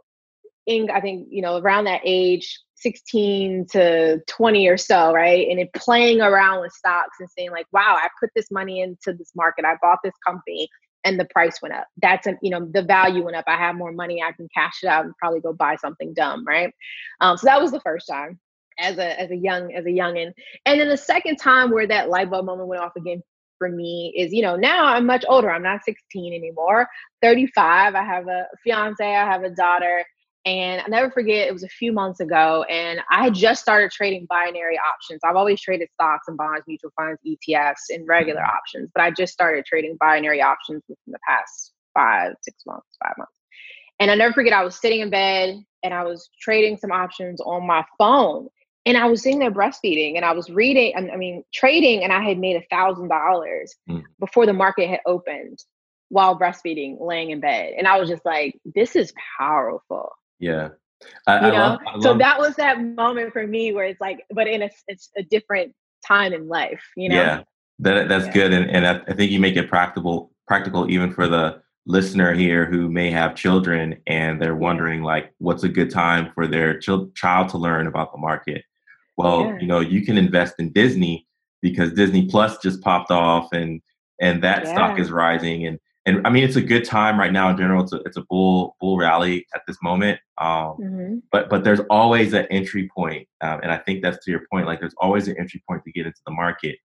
in 0.66 0.90
I 0.92 1.02
think, 1.02 1.28
you 1.30 1.42
know, 1.42 1.58
around 1.58 1.86
that 1.86 2.02
age, 2.04 2.60
16 2.76 3.68
to 3.72 4.20
20 4.28 4.68
or 4.68 4.78
so, 4.78 5.14
right? 5.14 5.48
And 5.50 5.60
it 5.60 5.74
playing 5.74 6.22
around 6.22 6.62
with 6.62 6.72
stocks 6.72 7.18
and 7.20 7.30
saying, 7.38 7.52
like, 7.52 7.68
wow, 7.72 7.98
I 8.00 8.10
put 8.20 8.32
this 8.36 8.50
money 8.52 8.82
into 8.82 9.14
this 9.18 9.32
market, 9.36 9.66
I 9.66 9.76
bought 9.82 10.00
this 10.04 10.14
company 10.26 10.68
and 11.04 11.20
the 11.20 11.26
price 11.26 11.62
went 11.62 11.74
up. 11.74 11.88
That's 12.02 12.28
a, 12.28 12.38
you 12.42 12.52
know, 12.52 12.68
the 12.72 12.84
value 12.84 13.24
went 13.24 13.38
up. 13.38 13.46
I 13.48 13.58
have 13.58 13.76
more 13.76 13.92
money, 13.92 14.22
I 14.22 14.32
can 14.32 14.48
cash 14.54 14.80
it 14.84 14.88
out 14.88 15.06
and 15.06 15.16
probably 15.18 15.42
go 15.42 15.54
buy 15.54 15.76
something 15.76 16.14
dumb, 16.14 16.46
right? 16.46 16.74
Um, 17.22 17.38
so 17.38 17.46
that 17.46 17.62
was 17.62 17.72
the 17.72 17.82
first 17.82 18.08
time 18.08 18.40
as 18.80 18.98
a 18.98 19.20
as 19.20 19.30
a 19.32 19.36
young 19.36 19.74
as 19.74 19.86
a 19.86 19.90
youngin. 19.90 20.32
And 20.66 20.80
then 20.80 20.90
the 20.90 20.98
second 20.98 21.38
time 21.38 21.72
where 21.72 21.88
that 21.88 22.10
light 22.10 22.30
bulb 22.30 22.46
moment 22.46 22.68
went 22.68 22.82
off 22.82 22.96
again 22.96 23.22
for 23.62 23.70
me 23.70 24.12
is, 24.18 24.34
you 24.34 24.42
know, 24.42 24.56
now 24.56 24.86
I'm 24.86 25.06
much 25.06 25.24
older. 25.30 25.52
I'm 25.52 25.62
not 25.62 25.86
16 25.86 26.34
anymore. 26.34 26.88
35. 27.22 27.94
I 27.94 28.04
have 28.04 28.28
a 28.28 28.48
fiance. 28.64 29.06
I 29.06 29.24
have 29.24 29.44
a 29.44 29.52
daughter. 29.52 30.04
And 30.44 30.82
I 30.82 30.88
never 30.88 31.12
forget, 31.12 31.48
it 31.48 31.54
was 31.54 31.62
a 31.62 31.68
few 31.68 31.94
months 31.94 32.20
ago, 32.20 32.64
and 32.64 33.00
I 33.12 33.24
had 33.26 33.36
just 33.36 33.62
started 33.62 33.92
trading 33.92 34.26
binary 34.28 34.76
options. 34.76 35.20
I've 35.24 35.36
always 35.36 35.62
traded 35.62 35.90
stocks 35.94 36.28
and 36.28 36.36
bonds, 36.36 36.64
mutual 36.68 36.90
funds, 37.00 37.22
ETFs, 37.24 37.92
and 37.92 38.08
regular 38.08 38.42
mm-hmm. 38.42 38.58
options, 38.58 38.90
but 38.96 39.04
I 39.04 39.12
just 39.12 39.34
started 39.34 39.66
trading 39.66 39.98
binary 40.00 40.42
options 40.42 40.82
within 40.90 41.12
the 41.12 41.20
past 41.28 41.74
five, 41.94 42.34
six 42.42 42.64
months, 42.66 42.88
five 43.04 43.14
months. 43.20 43.34
And 44.00 44.10
I 44.10 44.16
never 44.16 44.34
forget, 44.34 44.52
I 44.52 44.64
was 44.64 44.82
sitting 44.82 45.02
in 45.02 45.12
bed 45.12 45.64
and 45.84 45.94
I 45.94 46.04
was 46.04 46.32
trading 46.42 46.78
some 46.78 46.92
options 46.92 47.40
on 47.42 47.68
my 47.68 47.86
phone 48.00 48.48
and 48.86 48.98
I 48.98 49.06
was 49.06 49.22
sitting 49.22 49.40
there 49.40 49.52
breastfeeding 49.52 50.16
and 50.16 50.26
I 50.26 50.32
was 50.32 50.50
reading, 50.50 50.94
I 50.96 51.16
mean, 51.16 51.44
trading, 51.54 52.04
and 52.04 52.12
I 52.12 52.22
had 52.22 52.40
made 52.40 52.56
a 52.56 52.66
thousand 52.70 53.10
dollars 53.10 53.76
mm. 53.90 54.04
before 54.20 54.46
the 54.46 54.54
market 54.54 54.90
had 54.90 55.02
opened 55.06 55.60
while 56.10 56.38
breastfeeding, 56.38 56.98
laying 57.00 57.30
in 57.30 57.40
bed. 57.40 57.74
And 57.78 57.88
I 57.88 58.00
was 58.00 58.10
just 58.10 58.26
like, 58.26 58.60
this 58.66 58.96
is 58.96 59.14
powerful. 59.38 60.12
Yeah. 60.40 60.70
I, 61.26 61.48
you 61.48 61.52
know, 61.54 61.58
love, 61.58 61.80
love, 61.94 62.04
so 62.04 62.18
that 62.18 62.40
was 62.40 62.56
that 62.56 62.82
moment 62.82 63.34
for 63.34 63.46
me 63.46 63.72
where 63.74 63.86
it's 63.86 64.02
like, 64.02 64.26
but 64.32 64.48
in 64.48 64.64
a, 64.64 64.70
it's 64.88 65.10
a 65.16 65.24
different 65.24 65.74
time 66.06 66.34
in 66.34 66.48
life, 66.48 66.84
you 66.98 67.10
know? 67.10 67.16
Yeah, 67.16 67.44
that, 67.80 68.10
that's 68.10 68.26
yeah. 68.28 68.34
good. 68.34 68.54
And, 68.54 68.70
and 68.70 68.88
I, 68.88 69.02
I 69.08 69.14
think 69.14 69.32
you 69.32 69.40
make 69.40 69.56
it 69.56 69.70
practical, 69.70 70.32
practical 70.48 70.90
even 70.92 71.12
for 71.14 71.28
the 71.28 71.62
listener 71.86 72.34
here 72.34 72.66
who 72.66 72.90
may 72.90 73.10
have 73.10 73.36
children 73.36 73.98
and 74.06 74.42
they're 74.42 74.56
wondering 74.56 75.02
like, 75.02 75.34
what's 75.38 75.64
a 75.64 75.70
good 75.70 75.90
time 75.90 76.32
for 76.36 76.46
their 76.46 76.80
ch- 76.80 77.14
child 77.16 77.50
to 77.50 77.58
learn 77.58 77.88
about 77.88 78.12
the 78.12 78.18
market? 78.18 78.64
Well 79.22 79.46
yeah. 79.46 79.58
you 79.60 79.68
know 79.68 79.80
you 79.80 80.04
can 80.06 80.18
invest 80.18 80.56
in 80.60 80.72
disney 80.72 81.28
because 81.62 81.94
disney 81.94 82.28
plus 82.28 82.58
just 82.60 82.82
popped 82.82 83.12
off 83.12 83.52
and 83.54 83.82
and 84.20 84.44
that 84.44 84.66
yeah. 84.66 84.74
stock 84.74 85.00
is 85.00 85.12
rising 85.12 85.66
and 85.66 85.80
and 86.06 86.26
I 86.26 86.32
mean 86.32 86.44
it's 86.44 86.56
a 86.56 86.62
good 86.62 86.84
time 86.84 87.20
right 87.20 87.32
now 87.32 87.50
in 87.50 87.58
general. 87.58 87.84
It's 87.84 87.94
a 87.94 87.98
it's 88.06 88.18
a 88.18 88.24
bull 88.24 88.76
bull 88.80 88.98
rally 88.98 89.46
at 89.54 89.62
this 89.68 89.78
moment. 89.84 90.20
Um, 90.40 90.78
mm-hmm. 90.80 91.16
But 91.32 91.50
but 91.50 91.64
there's 91.64 91.82
always 91.90 92.34
an 92.34 92.48
entry 92.50 92.90
point, 92.96 93.28
um, 93.42 93.60
and 93.62 93.72
I 93.72 93.78
think 93.78 94.02
that's 94.02 94.24
to 94.26 94.32
your 94.32 94.42
point. 94.52 94.66
Like 94.66 94.80
there's 94.80 94.96
always 94.98 95.28
an 95.28 95.36
entry 95.38 95.62
point 95.68 95.84
to 95.84 95.92
get 95.92 96.08
into 96.08 96.20
the 96.26 96.34
market. 96.34 96.78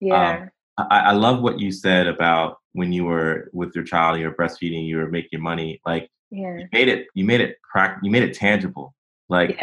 Yeah. 0.00 0.42
Um, 0.42 0.50
I, 0.90 0.98
I 1.00 1.12
love 1.12 1.40
what 1.40 1.58
you 1.58 1.72
said 1.72 2.06
about 2.06 2.58
when 2.72 2.92
you 2.92 3.04
were 3.04 3.48
with 3.52 3.74
your 3.74 3.84
child 3.84 4.20
you 4.20 4.26
were 4.26 4.34
breastfeeding, 4.34 4.86
you 4.86 4.98
were 4.98 5.08
making 5.08 5.40
money. 5.40 5.80
Like 5.86 6.10
yeah. 6.30 6.58
you 6.58 6.68
made 6.70 6.88
it, 6.88 7.06
you 7.14 7.24
made 7.24 7.40
it 7.40 7.56
prac- 7.72 7.98
you 8.02 8.10
made 8.10 8.22
it 8.22 8.34
tangible. 8.34 8.94
Like 9.30 9.60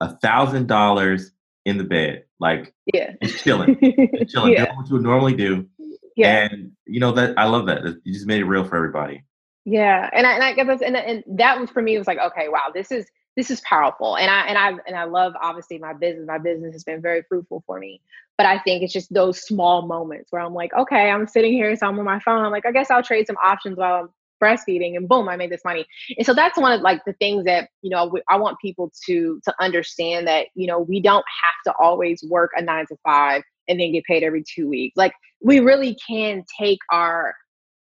a 0.00 0.16
thousand 0.18 0.66
dollars 0.66 1.30
in 1.68 1.78
the 1.78 1.84
bed, 1.84 2.24
like 2.40 2.74
yeah, 2.92 3.12
it's 3.20 3.42
chilling, 3.42 3.78
it's 3.80 4.32
chilling. 4.32 4.52
yeah. 4.52 4.74
what 4.74 4.88
you 4.88 4.94
would 4.94 5.02
normally 5.02 5.34
do. 5.34 5.68
Yeah. 6.16 6.48
And 6.50 6.72
you 6.86 6.98
know 6.98 7.12
that 7.12 7.38
I 7.38 7.44
love 7.44 7.66
that. 7.66 7.84
You 8.02 8.12
just 8.12 8.26
made 8.26 8.40
it 8.40 8.44
real 8.44 8.64
for 8.64 8.76
everybody. 8.76 9.22
Yeah, 9.64 10.08
and 10.12 10.26
I, 10.26 10.32
and 10.32 10.42
I 10.42 10.52
guess 10.54 10.66
that's, 10.66 10.82
and, 10.82 10.96
and 10.96 11.22
that 11.38 11.60
was 11.60 11.70
for 11.70 11.82
me. 11.82 11.94
It 11.94 11.98
was 11.98 12.06
like, 12.06 12.18
okay, 12.18 12.48
wow, 12.48 12.70
this 12.72 12.90
is 12.90 13.06
this 13.36 13.50
is 13.50 13.60
powerful, 13.60 14.16
and 14.16 14.30
I 14.30 14.46
and 14.46 14.58
I 14.58 14.68
and 14.86 14.96
I 14.96 15.04
love 15.04 15.34
obviously 15.40 15.78
my 15.78 15.92
business. 15.92 16.26
My 16.26 16.38
business 16.38 16.72
has 16.72 16.84
been 16.84 17.02
very 17.02 17.22
fruitful 17.28 17.62
for 17.66 17.78
me, 17.78 18.00
but 18.36 18.46
I 18.46 18.58
think 18.58 18.82
it's 18.82 18.92
just 18.92 19.12
those 19.12 19.40
small 19.42 19.86
moments 19.86 20.32
where 20.32 20.42
I'm 20.42 20.54
like, 20.54 20.72
okay, 20.74 21.10
I'm 21.10 21.26
sitting 21.26 21.52
here, 21.52 21.76
so 21.76 21.86
I'm 21.86 21.98
on 21.98 22.04
my 22.04 22.18
phone. 22.20 22.44
I'm 22.44 22.50
like, 22.50 22.66
I 22.66 22.72
guess 22.72 22.90
I'll 22.90 23.02
trade 23.02 23.26
some 23.26 23.36
options 23.36 23.76
while 23.76 24.00
I'm 24.04 24.08
breastfeeding, 24.42 24.96
and 24.96 25.08
boom, 25.08 25.28
I 25.28 25.36
made 25.36 25.50
this 25.50 25.64
money. 25.64 25.86
And 26.16 26.26
so 26.26 26.34
that's 26.34 26.58
one 26.58 26.72
of 26.72 26.80
like 26.80 27.04
the 27.04 27.12
things 27.14 27.44
that 27.44 27.68
you 27.82 27.90
know 27.90 28.12
I 28.28 28.36
want 28.36 28.58
people 28.60 28.92
to 29.06 29.40
to 29.44 29.54
understand 29.60 30.26
that 30.28 30.48
you 30.54 30.66
know 30.66 30.80
we 30.80 31.00
don't 31.00 31.24
have 31.44 31.72
to 31.72 31.78
always 31.80 32.22
work 32.28 32.50
a 32.56 32.62
nine 32.62 32.86
to 32.86 32.96
five 33.04 33.42
and 33.68 33.78
then 33.78 33.92
get 33.92 34.04
paid 34.04 34.22
every 34.22 34.42
two 34.42 34.68
weeks. 34.68 34.96
Like 34.96 35.12
we 35.42 35.60
really 35.60 35.96
can 36.08 36.44
take 36.58 36.78
our 36.90 37.34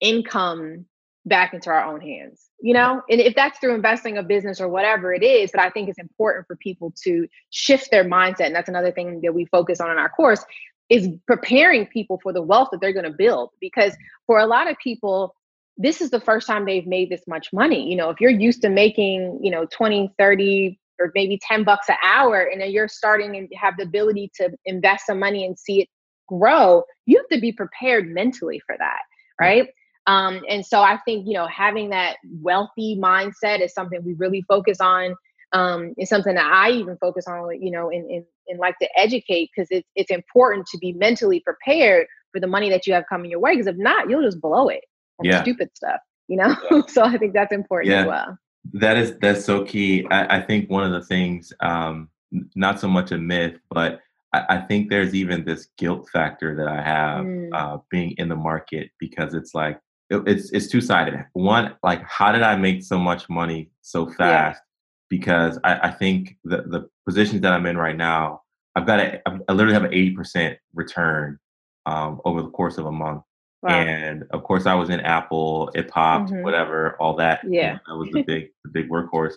income 0.01 0.85
back 1.25 1.53
into 1.53 1.69
our 1.69 1.83
own 1.83 1.99
hands, 1.99 2.49
you 2.61 2.73
know? 2.73 3.01
And 3.09 3.19
if 3.19 3.35
that's 3.35 3.59
through 3.59 3.75
investing 3.75 4.17
a 4.17 4.23
business 4.23 4.61
or 4.61 4.69
whatever 4.69 5.13
it 5.13 5.23
is, 5.23 5.51
but 5.51 5.59
I 5.59 5.69
think 5.69 5.89
it's 5.89 5.99
important 5.99 6.45
for 6.47 6.55
people 6.55 6.93
to 7.03 7.27
shift 7.49 7.89
their 7.91 8.05
mindset. 8.05 8.47
And 8.47 8.55
that's 8.55 8.69
another 8.69 8.91
thing 8.91 9.21
that 9.23 9.33
we 9.33 9.45
focus 9.45 9.81
on 9.81 9.91
in 9.91 9.97
our 9.97 10.09
course 10.09 10.45
is 10.89 11.09
preparing 11.25 11.87
people 11.87 12.19
for 12.21 12.31
the 12.31 12.43
wealth 12.43 12.69
that 12.71 12.79
they're 12.79 12.93
going 12.93 13.11
to 13.11 13.17
build. 13.17 13.49
Because 13.59 13.97
for 14.27 14.39
a 14.39 14.45
lot 14.45 14.69
of 14.69 14.77
people, 14.77 15.35
this 15.77 16.01
is 16.01 16.09
the 16.09 16.19
first 16.19 16.47
time 16.47 16.65
they've 16.65 16.87
made 16.87 17.09
this 17.09 17.23
much 17.27 17.51
money. 17.51 17.89
You 17.89 17.95
know, 17.95 18.09
if 18.09 18.21
you're 18.21 18.31
used 18.31 18.61
to 18.61 18.69
making, 18.69 19.39
you 19.41 19.51
know, 19.51 19.65
20, 19.71 20.13
30, 20.17 20.79
or 20.99 21.11
maybe 21.13 21.39
10 21.41 21.63
bucks 21.63 21.89
an 21.89 21.97
hour, 22.03 22.41
and 22.41 22.61
then 22.61 22.71
you're 22.71 22.87
starting 22.87 23.35
and 23.35 23.49
have 23.59 23.75
the 23.77 23.83
ability 23.83 24.31
to 24.35 24.49
invest 24.65 25.05
some 25.07 25.19
money 25.19 25.45
and 25.45 25.59
see 25.59 25.81
it 25.81 25.89
grow, 26.27 26.83
you 27.05 27.17
have 27.17 27.27
to 27.29 27.39
be 27.39 27.51
prepared 27.51 28.07
mentally 28.07 28.61
for 28.65 28.75
that. 28.77 29.01
Right. 29.39 29.69
Um, 30.07 30.41
and 30.47 30.65
so 30.65 30.81
I 30.81 30.99
think, 31.03 31.27
you 31.27 31.33
know, 31.33 31.47
having 31.47 31.89
that 31.89 32.17
wealthy 32.41 32.97
mindset 32.97 33.59
is 33.61 33.73
something 33.73 34.01
we 34.03 34.13
really 34.13 34.43
focus 34.47 34.79
on. 34.79 35.15
Um, 35.51 35.93
it's 35.97 36.09
something 36.09 36.35
that 36.35 36.45
I 36.45 36.71
even 36.71 36.97
focus 36.97 37.25
on, 37.27 37.61
you 37.61 37.71
know, 37.71 37.89
and, 37.89 38.09
and, 38.09 38.25
and 38.47 38.59
like 38.59 38.77
to 38.79 38.89
educate 38.97 39.49
because 39.53 39.67
it's, 39.71 39.87
it's 39.95 40.11
important 40.11 40.67
to 40.67 40.77
be 40.77 40.93
mentally 40.93 41.39
prepared 41.41 42.07
for 42.31 42.39
the 42.39 42.47
money 42.47 42.69
that 42.69 42.85
you 42.87 42.93
have 42.93 43.05
coming 43.09 43.31
your 43.31 43.39
way. 43.39 43.53
Because 43.53 43.67
if 43.67 43.77
not, 43.77 44.09
you'll 44.09 44.23
just 44.23 44.39
blow 44.39 44.69
it 44.69 44.83
on 45.19 45.25
yeah. 45.25 45.41
stupid 45.41 45.69
stuff, 45.75 45.99
you 46.27 46.37
know? 46.37 46.55
Yeah. 46.71 46.81
so 46.87 47.03
I 47.03 47.17
think 47.17 47.33
that's 47.33 47.53
important 47.53 47.91
yeah. 47.91 48.01
as 48.01 48.07
well. 48.07 48.37
That 48.73 48.97
is, 48.97 49.17
that's 49.19 49.45
so 49.45 49.63
key. 49.63 50.07
I, 50.09 50.37
I 50.37 50.41
think 50.41 50.69
one 50.69 50.83
of 50.83 50.91
the 50.91 51.05
things, 51.05 51.53
um, 51.59 52.09
not 52.55 52.79
so 52.79 52.87
much 52.87 53.11
a 53.11 53.17
myth, 53.17 53.59
but 53.69 54.01
I, 54.33 54.45
I 54.49 54.57
think 54.61 54.89
there's 54.89 55.13
even 55.13 55.45
this 55.45 55.67
guilt 55.77 56.09
factor 56.11 56.55
that 56.55 56.67
I 56.67 56.81
have 56.81 57.25
mm. 57.25 57.49
uh, 57.53 57.77
being 57.89 58.15
in 58.17 58.27
the 58.29 58.35
market 58.35 58.91
because 58.99 59.33
it's 59.33 59.53
like, 59.53 59.79
it's 60.09 60.51
it's 60.51 60.67
two 60.67 60.81
sided. 60.81 61.25
One, 61.33 61.75
like 61.83 62.03
how 62.03 62.31
did 62.31 62.43
I 62.43 62.55
make 62.55 62.83
so 62.83 62.99
much 62.99 63.27
money 63.29 63.71
so 63.81 64.07
fast? 64.11 64.61
Because 65.09 65.57
I, 65.63 65.87
I 65.87 65.91
think 65.91 66.37
the 66.43 66.57
the 66.57 66.89
positions 67.07 67.41
that 67.41 67.53
I'm 67.53 67.65
in 67.65 67.77
right 67.77 67.97
now, 67.97 68.41
I've 68.75 68.85
got 68.85 68.99
a, 68.99 69.21
I 69.27 69.53
literally 69.53 69.73
have 69.73 69.83
an 69.83 69.93
eighty 69.93 70.11
percent 70.11 70.59
return 70.73 71.39
um, 71.85 72.21
over 72.25 72.41
the 72.41 72.49
course 72.49 72.77
of 72.77 72.85
a 72.85 72.91
month. 72.91 73.23
Wow. 73.65 73.71
And 73.71 74.25
of 74.29 74.43
course, 74.43 74.67
I 74.67 74.75
was 74.75 74.91
in 74.91 74.99
Apple, 74.99 75.71
it 75.73 75.87
popped, 75.87 76.29
mm-hmm. 76.29 76.43
whatever, 76.43 76.95
all 76.99 77.15
that. 77.15 77.41
Yeah, 77.49 77.79
that 77.87 77.95
was 77.95 78.09
the 78.11 78.21
big 78.21 78.49
the 78.63 78.69
big 78.69 78.89
workhorse. 78.89 79.33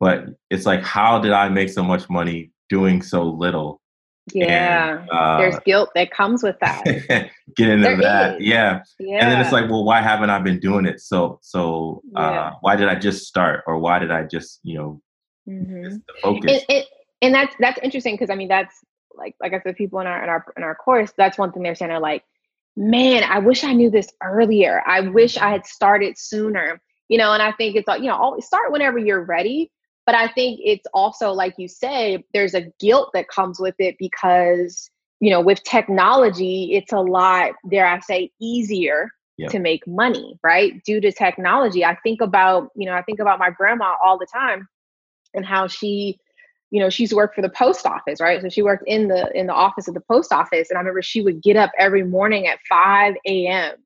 But 0.00 0.26
it's 0.50 0.66
like, 0.66 0.82
how 0.82 1.18
did 1.18 1.32
I 1.32 1.48
make 1.48 1.70
so 1.70 1.82
much 1.82 2.10
money 2.10 2.52
doing 2.68 3.00
so 3.00 3.22
little? 3.22 3.80
Yeah, 4.34 5.00
and, 5.00 5.10
uh, 5.10 5.38
there's 5.38 5.58
guilt 5.60 5.92
that 5.94 6.10
comes 6.10 6.42
with 6.42 6.58
that. 6.60 6.84
get 7.56 7.68
into 7.70 7.84
there 7.84 7.96
that, 7.96 8.40
yeah. 8.42 8.82
yeah. 8.98 9.18
And 9.22 9.32
then 9.32 9.40
it's 9.40 9.52
like, 9.52 9.70
well, 9.70 9.84
why 9.84 10.02
haven't 10.02 10.28
I 10.28 10.38
been 10.40 10.60
doing 10.60 10.84
it? 10.84 11.00
So, 11.00 11.38
so 11.40 12.02
uh, 12.14 12.20
yeah. 12.20 12.50
why 12.60 12.76
did 12.76 12.88
I 12.88 12.96
just 12.96 13.26
start, 13.26 13.64
or 13.66 13.78
why 13.78 13.98
did 13.98 14.10
I 14.10 14.24
just, 14.24 14.60
you 14.62 14.76
know, 14.76 15.02
mm-hmm. 15.48 15.96
focus? 16.22 16.64
And, 16.68 16.76
and, 16.76 16.84
and 17.22 17.34
that's 17.34 17.56
that's 17.58 17.78
interesting 17.82 18.14
because 18.14 18.28
I 18.28 18.34
mean 18.34 18.48
that's 18.48 18.84
like 19.14 19.36
like 19.40 19.54
I 19.54 19.60
said, 19.60 19.76
people 19.76 20.00
in 20.00 20.06
our 20.06 20.22
in 20.22 20.28
our 20.28 20.44
in 20.58 20.62
our 20.64 20.74
course, 20.74 21.14
that's 21.16 21.38
one 21.38 21.50
thing 21.50 21.62
they're 21.62 21.74
saying. 21.74 21.88
They're 21.88 21.98
like, 21.98 22.24
man, 22.76 23.24
I 23.24 23.38
wish 23.38 23.64
I 23.64 23.72
knew 23.72 23.90
this 23.90 24.08
earlier. 24.22 24.82
I 24.86 25.00
wish 25.00 25.36
I 25.36 25.50
had 25.50 25.66
started 25.66 26.18
sooner. 26.18 26.80
You 27.08 27.18
know, 27.18 27.32
and 27.32 27.42
I 27.42 27.52
think 27.52 27.76
it's 27.76 27.86
like 27.86 28.00
you 28.00 28.08
know, 28.08 28.16
always 28.16 28.46
start 28.46 28.72
whenever 28.72 28.98
you're 28.98 29.22
ready 29.22 29.70
but 30.06 30.14
I 30.14 30.28
think 30.28 30.60
it's 30.62 30.86
also, 30.92 31.32
like 31.32 31.54
you 31.56 31.68
say, 31.68 32.24
there's 32.34 32.54
a 32.54 32.72
guilt 32.78 33.10
that 33.14 33.28
comes 33.28 33.58
with 33.58 33.74
it 33.78 33.96
because, 33.98 34.90
you 35.20 35.30
know, 35.30 35.40
with 35.40 35.62
technology, 35.62 36.74
it's 36.74 36.92
a 36.92 37.00
lot, 37.00 37.52
dare 37.70 37.86
I 37.86 38.00
say, 38.00 38.30
easier 38.38 39.10
yep. 39.38 39.50
to 39.52 39.58
make 39.58 39.86
money, 39.86 40.38
right? 40.42 40.82
Due 40.84 41.00
to 41.00 41.10
technology. 41.10 41.84
I 41.84 41.96
think 42.02 42.20
about, 42.20 42.68
you 42.76 42.86
know, 42.86 42.92
I 42.92 43.02
think 43.02 43.18
about 43.18 43.38
my 43.38 43.50
grandma 43.50 43.94
all 44.04 44.18
the 44.18 44.26
time 44.30 44.68
and 45.32 45.46
how 45.46 45.68
she, 45.68 46.18
you 46.70 46.80
know, 46.80 46.90
she's 46.90 47.14
worked 47.14 47.34
for 47.34 47.42
the 47.42 47.48
post 47.48 47.86
office, 47.86 48.20
right? 48.20 48.40
So 48.42 48.48
she 48.48 48.62
worked 48.62 48.84
in 48.86 49.08
the 49.08 49.30
in 49.34 49.46
the 49.46 49.54
office 49.54 49.86
of 49.88 49.94
the 49.94 50.00
post 50.00 50.32
office. 50.32 50.70
And 50.70 50.76
I 50.76 50.80
remember 50.80 51.02
she 51.02 51.22
would 51.22 51.42
get 51.42 51.56
up 51.56 51.70
every 51.78 52.04
morning 52.04 52.46
at 52.46 52.58
5 52.68 53.14
a.m. 53.26 53.76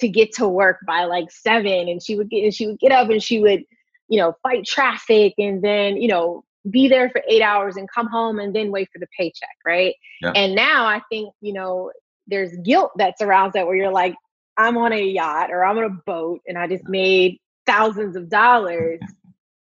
to 0.00 0.08
get 0.08 0.32
to 0.34 0.48
work 0.48 0.78
by 0.86 1.04
like 1.04 1.30
seven. 1.30 1.88
And 1.88 2.02
she 2.02 2.16
would 2.16 2.30
get 2.30 2.44
and 2.44 2.54
she 2.54 2.66
would 2.66 2.78
get 2.78 2.92
up 2.92 3.10
and 3.10 3.22
she 3.22 3.40
would 3.40 3.64
you 4.08 4.18
know, 4.18 4.34
fight 4.42 4.64
traffic 4.64 5.34
and 5.38 5.62
then, 5.62 5.96
you 5.96 6.08
know, 6.08 6.42
be 6.70 6.88
there 6.88 7.08
for 7.10 7.22
eight 7.28 7.42
hours 7.42 7.76
and 7.76 7.88
come 7.94 8.08
home 8.08 8.38
and 8.38 8.54
then 8.54 8.70
wait 8.70 8.88
for 8.92 8.98
the 8.98 9.06
paycheck, 9.16 9.56
right? 9.64 9.94
Yeah. 10.20 10.32
And 10.34 10.54
now 10.54 10.86
I 10.86 11.02
think, 11.10 11.32
you 11.40 11.52
know, 11.52 11.92
there's 12.26 12.54
guilt 12.64 12.92
that 12.96 13.18
surrounds 13.18 13.54
that 13.54 13.66
where 13.66 13.76
you're 13.76 13.92
like, 13.92 14.14
I'm 14.56 14.76
on 14.76 14.92
a 14.92 15.00
yacht 15.00 15.50
or 15.50 15.64
I'm 15.64 15.78
on 15.78 15.84
a 15.84 16.02
boat 16.06 16.40
and 16.46 16.58
I 16.58 16.66
just 16.66 16.88
made 16.88 17.38
thousands 17.66 18.16
of 18.16 18.28
dollars 18.28 18.98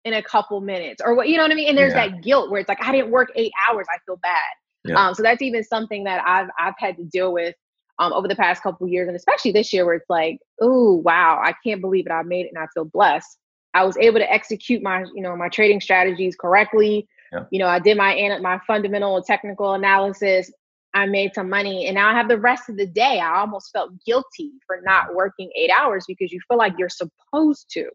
in 0.05 0.13
a 0.13 0.23
couple 0.23 0.61
minutes 0.61 1.01
or 1.03 1.15
what, 1.15 1.27
you 1.27 1.37
know 1.37 1.43
what 1.43 1.51
I 1.51 1.55
mean? 1.55 1.69
And 1.69 1.77
there's 1.77 1.93
yeah. 1.93 2.09
that 2.09 2.21
guilt 2.21 2.49
where 2.49 2.59
it's 2.59 2.69
like, 2.69 2.83
I 2.83 2.91
didn't 2.91 3.11
work 3.11 3.31
eight 3.35 3.51
hours. 3.67 3.85
I 3.93 3.97
feel 4.05 4.17
bad. 4.17 4.39
Yeah. 4.85 4.95
Um, 4.95 5.13
so 5.13 5.23
that's 5.23 5.41
even 5.41 5.63
something 5.63 6.05
that 6.05 6.23
I've, 6.25 6.49
I've 6.57 6.75
had 6.77 6.95
to 6.97 7.03
deal 7.03 7.33
with 7.33 7.55
um, 7.99 8.13
over 8.13 8.27
the 8.27 8.35
past 8.35 8.63
couple 8.63 8.87
years 8.87 9.07
and 9.07 9.15
especially 9.15 9.51
this 9.51 9.73
year 9.73 9.85
where 9.85 9.95
it's 9.95 10.09
like, 10.09 10.39
oh, 10.61 10.95
wow, 10.95 11.41
I 11.43 11.53
can't 11.65 11.81
believe 11.81 12.05
it. 12.05 12.11
I 12.11 12.23
made 12.23 12.45
it 12.45 12.51
and 12.53 12.63
I 12.63 12.67
feel 12.73 12.85
blessed. 12.85 13.37
I 13.73 13.83
was 13.83 13.97
able 13.97 14.19
to 14.19 14.31
execute 14.31 14.81
my, 14.81 15.03
you 15.13 15.21
know, 15.21 15.35
my 15.35 15.49
trading 15.49 15.81
strategies 15.81 16.35
correctly. 16.35 17.07
Yeah. 17.31 17.43
You 17.51 17.59
know, 17.59 17.67
I 17.67 17.79
did 17.79 17.97
my 17.97 18.13
and 18.13 18.41
my 18.41 18.59
fundamental 18.65 19.17
and 19.17 19.25
technical 19.25 19.73
analysis. 19.73 20.51
I 20.95 21.05
made 21.05 21.35
some 21.35 21.49
money, 21.49 21.85
and 21.85 21.93
now 21.93 22.09
I 22.09 22.13
have 22.13 22.27
the 22.27 22.39
rest 22.39 22.67
of 22.67 22.77
the 22.77 22.87
day. 22.87 23.19
I 23.19 23.41
almost 23.41 23.71
felt 23.71 23.91
guilty 24.03 24.53
for 24.65 24.81
not 24.83 25.13
working 25.13 25.51
eight 25.55 25.69
hours 25.69 26.05
because 26.07 26.31
you 26.31 26.39
feel 26.47 26.57
like 26.57 26.73
you're 26.79 26.89
supposed 26.89 27.69
to. 27.73 27.91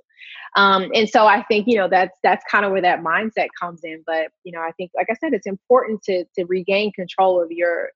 Um, 0.56 0.90
and 0.94 1.08
so 1.08 1.26
I 1.26 1.42
think 1.42 1.66
you 1.66 1.76
know 1.76 1.88
that's 1.88 2.16
that's 2.22 2.44
kind 2.50 2.64
of 2.64 2.72
where 2.72 2.82
that 2.82 3.02
mindset 3.02 3.48
comes 3.60 3.80
in. 3.82 4.02
But 4.06 4.28
you 4.44 4.52
know, 4.52 4.60
I 4.60 4.70
think, 4.72 4.92
like 4.94 5.08
I 5.10 5.14
said, 5.14 5.32
it's 5.32 5.46
important 5.46 6.02
to 6.04 6.24
to 6.36 6.44
regain 6.44 6.92
control 6.92 7.42
of 7.42 7.50
your 7.50 7.90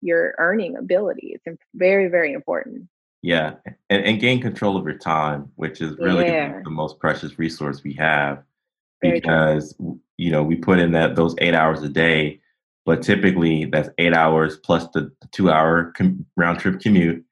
your 0.00 0.34
earning 0.38 0.76
ability. 0.76 1.36
It's 1.44 1.58
very 1.74 2.08
very 2.08 2.32
important. 2.32 2.88
Yeah, 3.22 3.54
and, 3.88 4.04
and 4.04 4.20
gain 4.20 4.40
control 4.42 4.76
of 4.76 4.84
your 4.84 4.98
time, 4.98 5.50
which 5.56 5.80
is 5.80 5.96
really 5.98 6.26
yeah. 6.26 6.60
the 6.62 6.70
most 6.70 6.98
precious 6.98 7.38
resource 7.38 7.82
we 7.82 7.94
have, 7.94 8.42
because 9.00 9.74
you 10.18 10.30
know 10.30 10.42
we 10.42 10.56
put 10.56 10.78
in 10.78 10.92
that 10.92 11.16
those 11.16 11.34
eight 11.38 11.54
hours 11.54 11.82
a 11.82 11.88
day, 11.88 12.40
but 12.84 13.02
typically 13.02 13.64
that's 13.64 13.88
eight 13.98 14.14
hours 14.14 14.58
plus 14.58 14.86
the, 14.92 15.10
the 15.22 15.28
two 15.32 15.50
hour 15.50 15.92
com- 15.96 16.26
round 16.36 16.58
trip 16.58 16.80
commute, 16.80 17.24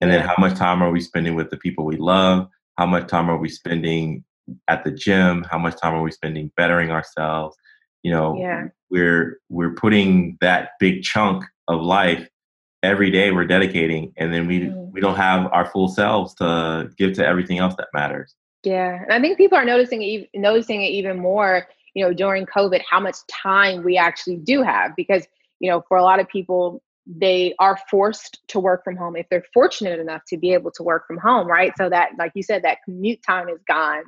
and 0.00 0.10
then 0.10 0.20
how 0.20 0.34
much 0.38 0.56
time 0.56 0.82
are 0.82 0.90
we 0.90 1.00
spending 1.00 1.34
with 1.34 1.50
the 1.50 1.56
people 1.56 1.84
we 1.86 1.96
love? 1.96 2.48
How 2.78 2.86
much 2.86 3.08
time 3.08 3.28
are 3.28 3.36
we 3.36 3.48
spending 3.48 4.24
at 4.68 4.84
the 4.84 4.92
gym? 4.92 5.44
How 5.50 5.58
much 5.58 5.78
time 5.80 5.94
are 5.94 6.02
we 6.02 6.12
spending 6.12 6.52
bettering 6.56 6.90
ourselves? 6.90 7.56
You 8.04 8.12
know, 8.12 8.36
yeah. 8.38 8.68
we're 8.88 9.40
we're 9.48 9.74
putting 9.74 10.38
that 10.40 10.70
big 10.78 11.02
chunk 11.02 11.44
of 11.66 11.82
life 11.82 12.26
every 12.82 13.10
day 13.10 13.32
we're 13.32 13.44
dedicating 13.44 14.12
and 14.16 14.32
then 14.32 14.46
we 14.46 14.60
mm. 14.60 14.92
we 14.92 15.00
don't 15.00 15.16
have 15.16 15.50
our 15.52 15.66
full 15.66 15.88
selves 15.88 16.32
to 16.34 16.88
give 16.96 17.12
to 17.12 17.26
everything 17.26 17.58
else 17.58 17.74
that 17.76 17.88
matters 17.92 18.36
yeah 18.62 19.02
and 19.02 19.12
i 19.12 19.20
think 19.20 19.36
people 19.36 19.58
are 19.58 19.64
noticing 19.64 20.00
it 20.00 20.28
noticing 20.34 20.82
it 20.82 20.90
even 20.90 21.18
more 21.18 21.66
you 21.94 22.04
know 22.04 22.12
during 22.12 22.46
covid 22.46 22.80
how 22.88 23.00
much 23.00 23.16
time 23.26 23.82
we 23.82 23.96
actually 23.96 24.36
do 24.36 24.62
have 24.62 24.92
because 24.96 25.26
you 25.58 25.68
know 25.68 25.82
for 25.88 25.96
a 25.96 26.04
lot 26.04 26.20
of 26.20 26.28
people 26.28 26.80
they 27.08 27.54
are 27.58 27.78
forced 27.90 28.40
to 28.48 28.60
work 28.60 28.84
from 28.84 28.96
home 28.96 29.16
if 29.16 29.26
they're 29.30 29.44
fortunate 29.54 29.98
enough 29.98 30.22
to 30.28 30.36
be 30.36 30.52
able 30.52 30.70
to 30.70 30.82
work 30.82 31.06
from 31.06 31.16
home 31.16 31.46
right? 31.46 31.72
So 31.78 31.88
that 31.88 32.10
like 32.18 32.32
you 32.34 32.42
said 32.42 32.62
that 32.62 32.78
commute 32.84 33.20
time 33.26 33.48
is 33.48 33.60
gone. 33.66 34.02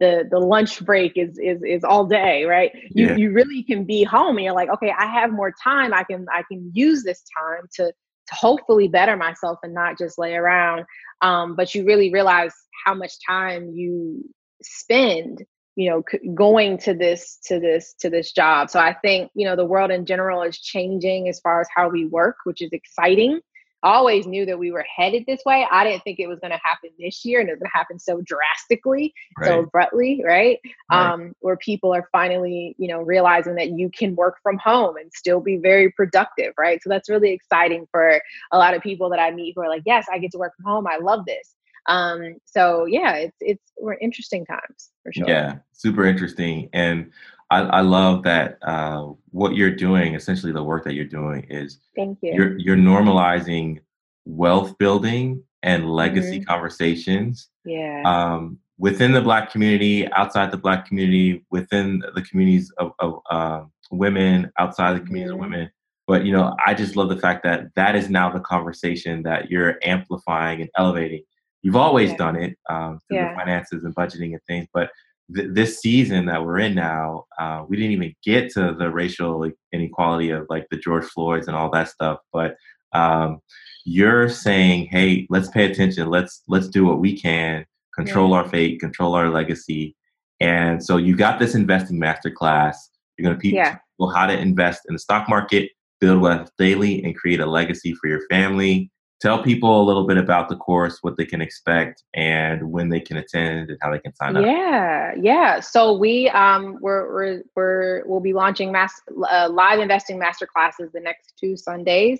The 0.00 0.28
the 0.30 0.38
lunch 0.38 0.84
break 0.84 1.12
is 1.16 1.38
is 1.38 1.62
is 1.62 1.84
all 1.84 2.06
day 2.06 2.44
right? 2.44 2.70
You 2.90 3.08
yeah. 3.08 3.16
you 3.16 3.32
really 3.32 3.62
can 3.62 3.84
be 3.84 4.04
home 4.04 4.36
and 4.36 4.44
you're 4.44 4.54
like 4.54 4.68
okay 4.68 4.92
i 4.96 5.06
have 5.06 5.32
more 5.32 5.52
time. 5.62 5.94
I 5.94 6.04
can 6.04 6.26
i 6.32 6.42
can 6.50 6.70
use 6.74 7.02
this 7.04 7.22
time 7.38 7.64
to 7.76 7.86
to 7.86 8.34
hopefully 8.34 8.88
better 8.88 9.16
myself 9.16 9.58
and 9.62 9.74
not 9.74 9.98
just 9.98 10.18
lay 10.18 10.34
around. 10.34 10.84
Um, 11.22 11.56
but 11.56 11.74
you 11.74 11.84
really 11.84 12.12
realize 12.12 12.52
how 12.84 12.94
much 12.94 13.12
time 13.26 13.72
you 13.74 14.24
spend 14.62 15.44
you 15.76 15.90
know 15.90 16.02
going 16.34 16.76
to 16.78 16.94
this 16.94 17.38
to 17.44 17.58
this 17.58 17.94
to 17.98 18.10
this 18.10 18.32
job 18.32 18.68
so 18.68 18.78
i 18.78 18.92
think 18.92 19.30
you 19.34 19.46
know 19.46 19.56
the 19.56 19.64
world 19.64 19.90
in 19.90 20.04
general 20.04 20.42
is 20.42 20.58
changing 20.58 21.28
as 21.28 21.40
far 21.40 21.60
as 21.60 21.68
how 21.74 21.88
we 21.88 22.06
work 22.06 22.36
which 22.44 22.60
is 22.60 22.72
exciting 22.72 23.40
I 23.82 23.94
always 23.94 24.26
knew 24.26 24.46
that 24.46 24.58
we 24.58 24.70
were 24.70 24.84
headed 24.96 25.24
this 25.26 25.42
way. 25.44 25.66
I 25.68 25.82
didn't 25.82 26.04
think 26.04 26.20
it 26.20 26.28
was 26.28 26.38
going 26.38 26.52
to 26.52 26.60
happen 26.62 26.90
this 26.98 27.24
year 27.24 27.40
and 27.40 27.48
it 27.48 27.52
was 27.52 27.58
going 27.58 27.70
to 27.70 27.76
happen 27.76 27.98
so 27.98 28.20
drastically, 28.20 29.12
right. 29.38 29.48
so 29.48 29.60
abruptly, 29.60 30.22
right? 30.24 30.60
right? 30.90 31.12
Um, 31.12 31.32
where 31.40 31.56
people 31.56 31.92
are 31.92 32.08
finally, 32.12 32.76
you 32.78 32.86
know, 32.86 33.02
realizing 33.02 33.56
that 33.56 33.70
you 33.70 33.90
can 33.90 34.14
work 34.14 34.36
from 34.42 34.56
home 34.58 34.96
and 34.96 35.12
still 35.12 35.40
be 35.40 35.56
very 35.56 35.90
productive, 35.90 36.54
right? 36.56 36.80
So 36.80 36.90
that's 36.90 37.08
really 37.08 37.32
exciting 37.32 37.88
for 37.90 38.20
a 38.52 38.58
lot 38.58 38.74
of 38.74 38.82
people 38.82 39.10
that 39.10 39.18
I 39.18 39.32
meet 39.32 39.54
who 39.56 39.62
are 39.62 39.68
like, 39.68 39.82
yes, 39.84 40.06
I 40.12 40.18
get 40.18 40.30
to 40.32 40.38
work 40.38 40.54
from 40.56 40.66
home. 40.66 40.86
I 40.86 40.98
love 40.98 41.26
this. 41.26 41.54
Um, 41.86 42.36
so 42.44 42.86
yeah, 42.86 43.14
it's 43.16 43.36
it's 43.40 43.72
we're 43.78 43.94
interesting 43.94 44.46
times 44.46 44.90
for 45.02 45.12
sure. 45.12 45.28
Yeah, 45.28 45.58
super 45.72 46.04
interesting. 46.04 46.68
And 46.72 47.10
I, 47.50 47.60
I 47.60 47.80
love 47.82 48.22
that 48.22 48.58
uh, 48.62 49.08
what 49.30 49.54
you're 49.54 49.74
doing, 49.74 50.14
essentially 50.14 50.52
the 50.52 50.62
work 50.62 50.84
that 50.84 50.94
you're 50.94 51.04
doing 51.04 51.44
is 51.50 51.80
Thank 51.94 52.18
you. 52.22 52.32
You're, 52.34 52.58
you're 52.58 52.76
normalizing 52.76 53.80
wealth 54.24 54.78
building 54.78 55.42
and 55.62 55.92
legacy 55.92 56.38
mm-hmm. 56.38 56.48
conversations. 56.48 57.48
Yeah. 57.66 58.02
Um, 58.06 58.58
within 58.78 59.12
the 59.12 59.20
Black 59.20 59.52
community, 59.52 60.10
outside 60.12 60.50
the 60.50 60.56
Black 60.56 60.86
community, 60.86 61.44
within 61.50 62.02
the 62.14 62.22
communities 62.22 62.72
of, 62.78 62.92
of 63.00 63.20
uh, 63.30 63.64
women, 63.90 64.50
outside 64.58 64.94
the 64.94 65.00
communities 65.00 65.32
mm-hmm. 65.32 65.44
of 65.44 65.50
women. 65.50 65.70
But 66.06 66.24
you 66.24 66.32
know, 66.32 66.56
I 66.66 66.72
just 66.72 66.96
love 66.96 67.10
the 67.10 67.18
fact 67.18 67.44
that 67.44 67.66
that 67.76 67.94
is 67.94 68.08
now 68.08 68.30
the 68.30 68.40
conversation 68.40 69.22
that 69.24 69.50
you're 69.50 69.78
amplifying 69.82 70.62
and 70.62 70.70
elevating. 70.76 71.22
You've 71.62 71.76
always 71.76 72.10
yeah. 72.10 72.16
done 72.16 72.36
it 72.36 72.58
um, 72.68 72.98
through 73.06 73.18
yeah. 73.18 73.30
the 73.30 73.36
finances 73.36 73.84
and 73.84 73.94
budgeting 73.94 74.32
and 74.32 74.40
things, 74.48 74.66
but 74.74 74.90
th- 75.34 75.48
this 75.52 75.80
season 75.80 76.26
that 76.26 76.44
we're 76.44 76.58
in 76.58 76.74
now, 76.74 77.24
uh, 77.38 77.64
we 77.68 77.76
didn't 77.76 77.92
even 77.92 78.14
get 78.24 78.50
to 78.52 78.74
the 78.74 78.90
racial 78.90 79.50
inequality 79.72 80.30
of 80.30 80.46
like 80.50 80.66
the 80.70 80.76
George 80.76 81.04
Floyds 81.04 81.48
and 81.48 81.56
all 81.56 81.70
that 81.70 81.88
stuff. 81.88 82.18
But 82.32 82.56
um, 82.92 83.40
you're 83.84 84.28
saying, 84.28 84.86
hey, 84.86 85.26
let's 85.30 85.48
pay 85.48 85.70
attention. 85.70 86.10
Let's 86.10 86.42
let's 86.48 86.68
do 86.68 86.84
what 86.84 86.98
we 86.98 87.18
can, 87.18 87.64
control 87.94 88.30
yeah. 88.30 88.36
our 88.36 88.48
fate, 88.48 88.80
control 88.80 89.14
our 89.14 89.30
legacy. 89.30 89.96
And 90.40 90.82
so 90.82 90.96
you 90.96 91.16
got 91.16 91.38
this 91.38 91.54
investing 91.54 92.00
masterclass. 92.00 92.74
You're 93.16 93.26
going 93.26 93.38
to 93.38 93.42
teach 93.42 93.54
people 93.54 94.10
how 94.10 94.26
to 94.26 94.36
invest 94.36 94.82
in 94.88 94.94
the 94.94 94.98
stock 94.98 95.28
market, 95.28 95.70
build 96.00 96.20
wealth 96.20 96.50
daily, 96.58 97.04
and 97.04 97.14
create 97.14 97.40
a 97.40 97.46
legacy 97.46 97.94
for 97.94 98.08
your 98.08 98.26
family 98.28 98.90
tell 99.22 99.40
people 99.40 99.80
a 99.80 99.84
little 99.84 100.04
bit 100.04 100.18
about 100.18 100.48
the 100.48 100.56
course, 100.56 100.98
what 101.02 101.16
they 101.16 101.24
can 101.24 101.40
expect, 101.40 102.02
and 102.12 102.72
when 102.72 102.88
they 102.88 102.98
can 102.98 103.16
attend 103.16 103.70
and 103.70 103.78
how 103.80 103.92
they 103.92 104.00
can 104.00 104.12
sign 104.14 104.36
up. 104.36 104.44
Yeah, 104.44 105.14
yeah. 105.16 105.60
So 105.60 105.92
we 105.92 106.28
um 106.30 106.78
we're 106.80 107.12
we're, 107.12 107.42
we're 107.54 108.02
we'll 108.04 108.20
be 108.20 108.32
launching 108.32 108.72
mass 108.72 109.00
uh, 109.30 109.48
live 109.48 109.78
investing 109.78 110.18
master 110.18 110.46
classes 110.46 110.90
the 110.92 111.00
next 111.00 111.34
two 111.40 111.56
Sundays. 111.56 112.18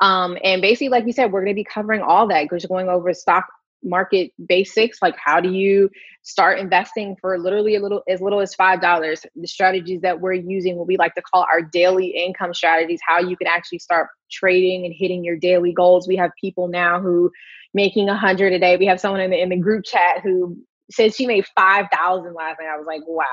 Um, 0.00 0.36
and 0.42 0.60
basically, 0.60 0.88
like 0.88 1.06
you 1.06 1.12
said, 1.12 1.30
we're 1.30 1.42
going 1.44 1.54
to 1.54 1.60
be 1.60 1.64
covering 1.64 2.02
all 2.02 2.26
that. 2.26 2.50
Just 2.50 2.68
going 2.68 2.88
over 2.88 3.14
stock 3.14 3.46
market 3.82 4.30
basics 4.48 4.98
like 5.02 5.16
how 5.22 5.40
do 5.40 5.50
you 5.50 5.90
start 6.22 6.58
investing 6.58 7.16
for 7.20 7.38
literally 7.38 7.74
a 7.74 7.80
little 7.80 8.02
as 8.08 8.20
little 8.20 8.40
as 8.40 8.54
five 8.54 8.80
dollars? 8.80 9.26
The 9.34 9.48
strategies 9.48 10.00
that 10.02 10.20
we're 10.20 10.34
using 10.34 10.76
what 10.76 10.86
we 10.86 10.96
like 10.96 11.14
to 11.14 11.22
call 11.22 11.46
our 11.50 11.62
daily 11.62 12.08
income 12.08 12.54
strategies 12.54 13.00
how 13.06 13.20
you 13.20 13.36
can 13.36 13.46
actually 13.46 13.80
start 13.80 14.08
trading 14.30 14.84
and 14.84 14.94
hitting 14.96 15.24
your 15.24 15.36
daily 15.36 15.72
goals. 15.72 16.06
We 16.06 16.16
have 16.16 16.30
people 16.40 16.68
now 16.68 17.00
who 17.00 17.30
making 17.74 18.08
a 18.08 18.16
hundred 18.16 18.52
a 18.52 18.58
day. 18.58 18.76
We 18.76 18.86
have 18.86 19.00
someone 19.00 19.20
in 19.20 19.30
the, 19.30 19.40
in 19.40 19.48
the 19.48 19.56
group 19.56 19.84
chat 19.84 20.20
who 20.22 20.56
said 20.90 21.14
she 21.14 21.26
made 21.26 21.46
5000 21.56 22.34
last 22.34 22.58
night. 22.60 22.68
I 22.68 22.76
was 22.76 22.86
like 22.86 23.02
wow 23.06 23.24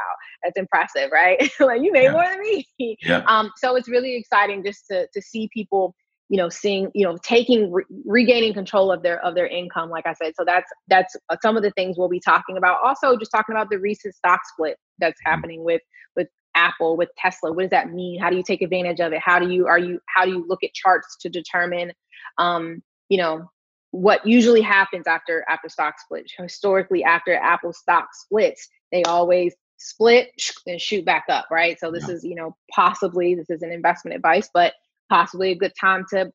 that's 0.43 0.57
impressive 0.57 1.09
right? 1.11 1.39
Like 1.59 1.81
you 1.81 1.91
made 1.91 2.03
yeah. 2.03 2.11
more 2.11 2.23
than 2.23 2.39
me. 2.39 2.65
Yeah. 3.01 3.23
um 3.27 3.51
so 3.57 3.75
it's 3.75 3.89
really 3.89 4.15
exciting 4.15 4.63
just 4.63 4.85
to 4.87 5.07
to 5.13 5.21
see 5.21 5.49
people 5.53 5.95
you 6.29 6.37
know 6.37 6.47
seeing 6.47 6.89
you 6.93 7.03
know 7.03 7.17
taking 7.23 7.71
re- 7.71 7.83
regaining 8.05 8.53
control 8.53 8.91
of 8.91 9.01
their 9.01 9.19
of 9.25 9.35
their 9.35 9.47
income 9.47 9.89
like 9.89 10.05
i 10.05 10.13
said. 10.13 10.33
So 10.35 10.45
that's 10.45 10.71
that's 10.87 11.15
uh, 11.29 11.35
some 11.41 11.57
of 11.57 11.63
the 11.63 11.71
things 11.71 11.97
we'll 11.97 12.07
be 12.07 12.21
talking 12.21 12.55
about. 12.55 12.77
Also 12.83 13.17
just 13.17 13.31
talking 13.31 13.55
about 13.55 13.69
the 13.69 13.79
recent 13.79 14.15
stock 14.15 14.41
split 14.45 14.77
that's 14.99 15.19
mm-hmm. 15.21 15.31
happening 15.31 15.63
with 15.63 15.81
with 16.15 16.27
apple 16.55 16.95
with 16.95 17.09
tesla. 17.17 17.51
What 17.51 17.63
does 17.63 17.71
that 17.71 17.91
mean? 17.91 18.19
How 18.19 18.29
do 18.29 18.37
you 18.37 18.43
take 18.43 18.61
advantage 18.61 18.99
of 18.99 19.11
it? 19.11 19.21
How 19.23 19.39
do 19.39 19.49
you 19.49 19.67
are 19.67 19.79
you 19.79 19.99
how 20.07 20.23
do 20.23 20.31
you 20.31 20.45
look 20.47 20.63
at 20.63 20.73
charts 20.73 21.17
to 21.21 21.29
determine 21.29 21.91
um 22.37 22.81
you 23.09 23.17
know 23.17 23.49
what 23.91 24.25
usually 24.25 24.61
happens 24.61 25.07
after 25.07 25.43
after 25.49 25.67
stock 25.67 25.99
split? 25.99 26.31
Historically 26.37 27.03
after 27.03 27.33
apple 27.33 27.73
stock 27.73 28.09
splits 28.13 28.69
they 28.91 29.03
always 29.03 29.55
split 29.77 30.29
and 30.67 30.79
shoot 30.79 31.05
back 31.05 31.23
up 31.27 31.47
right? 31.49 31.79
So 31.79 31.89
this 31.89 32.07
yeah. 32.07 32.13
is 32.13 32.23
you 32.23 32.35
know 32.35 32.55
possibly 32.71 33.33
this 33.33 33.49
is 33.49 33.63
an 33.63 33.71
investment 33.71 34.15
advice 34.15 34.47
but 34.53 34.73
possibly 35.09 35.51
a 35.51 35.55
good 35.55 35.73
time 35.79 36.05
to 36.11 36.31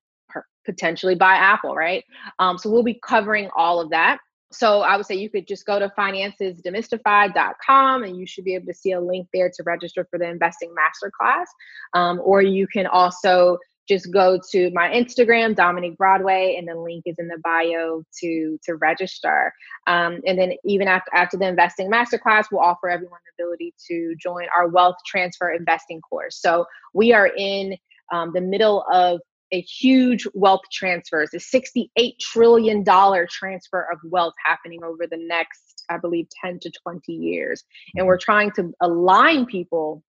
potentially 0.64 1.14
buy 1.14 1.34
Apple, 1.34 1.74
right? 1.74 2.04
Um, 2.38 2.58
so 2.58 2.70
we'll 2.70 2.82
be 2.82 3.00
covering 3.06 3.48
all 3.56 3.80
of 3.80 3.90
that. 3.90 4.18
So 4.52 4.82
I 4.82 4.96
would 4.96 5.06
say 5.06 5.16
you 5.16 5.30
could 5.30 5.48
just 5.48 5.66
go 5.66 5.78
to 5.78 5.92
financesdemystified.com 5.98 8.04
and 8.04 8.16
you 8.16 8.26
should 8.26 8.44
be 8.44 8.54
able 8.54 8.66
to 8.66 8.74
see 8.74 8.92
a 8.92 9.00
link 9.00 9.26
there 9.32 9.50
to 9.50 9.62
register 9.64 10.06
for 10.10 10.18
the 10.18 10.28
investing 10.28 10.70
masterclass. 10.70 11.46
Um, 11.92 12.20
or 12.22 12.40
you 12.40 12.68
can 12.68 12.86
also 12.86 13.58
just 13.86 14.10
go 14.12 14.40
to 14.50 14.70
my 14.72 14.88
Instagram, 14.88 15.54
Dominique 15.54 15.98
Broadway, 15.98 16.56
and 16.58 16.66
the 16.66 16.74
link 16.74 17.02
is 17.04 17.16
in 17.18 17.28
the 17.28 17.38
bio 17.42 18.02
to 18.20 18.58
to 18.64 18.76
register. 18.76 19.52
Um, 19.86 20.20
and 20.26 20.38
then 20.38 20.52
even 20.64 20.88
after 20.88 21.14
after 21.14 21.36
the 21.36 21.46
investing 21.46 21.90
masterclass, 21.90 22.46
we'll 22.50 22.62
offer 22.62 22.88
everyone 22.88 23.20
the 23.26 23.42
ability 23.42 23.74
to 23.88 24.14
join 24.16 24.46
our 24.56 24.68
wealth 24.68 24.96
transfer 25.06 25.50
investing 25.50 26.00
course. 26.00 26.40
So 26.40 26.64
we 26.94 27.12
are 27.12 27.30
in 27.36 27.76
um, 28.12 28.32
the 28.34 28.40
middle 28.40 28.84
of 28.92 29.20
a 29.52 29.60
huge 29.60 30.26
wealth 30.34 30.62
transfer. 30.72 31.22
It's 31.22 31.34
a 31.34 31.38
$68 31.38 32.18
trillion 32.18 32.84
transfer 32.84 33.86
of 33.92 33.98
wealth 34.04 34.34
happening 34.44 34.82
over 34.82 35.06
the 35.06 35.18
next, 35.18 35.84
I 35.88 35.98
believe, 35.98 36.26
10 36.44 36.58
to 36.60 36.72
20 36.82 37.12
years. 37.12 37.62
And 37.94 38.06
we're 38.06 38.18
trying 38.18 38.50
to 38.52 38.72
align 38.80 39.46
people 39.46 40.02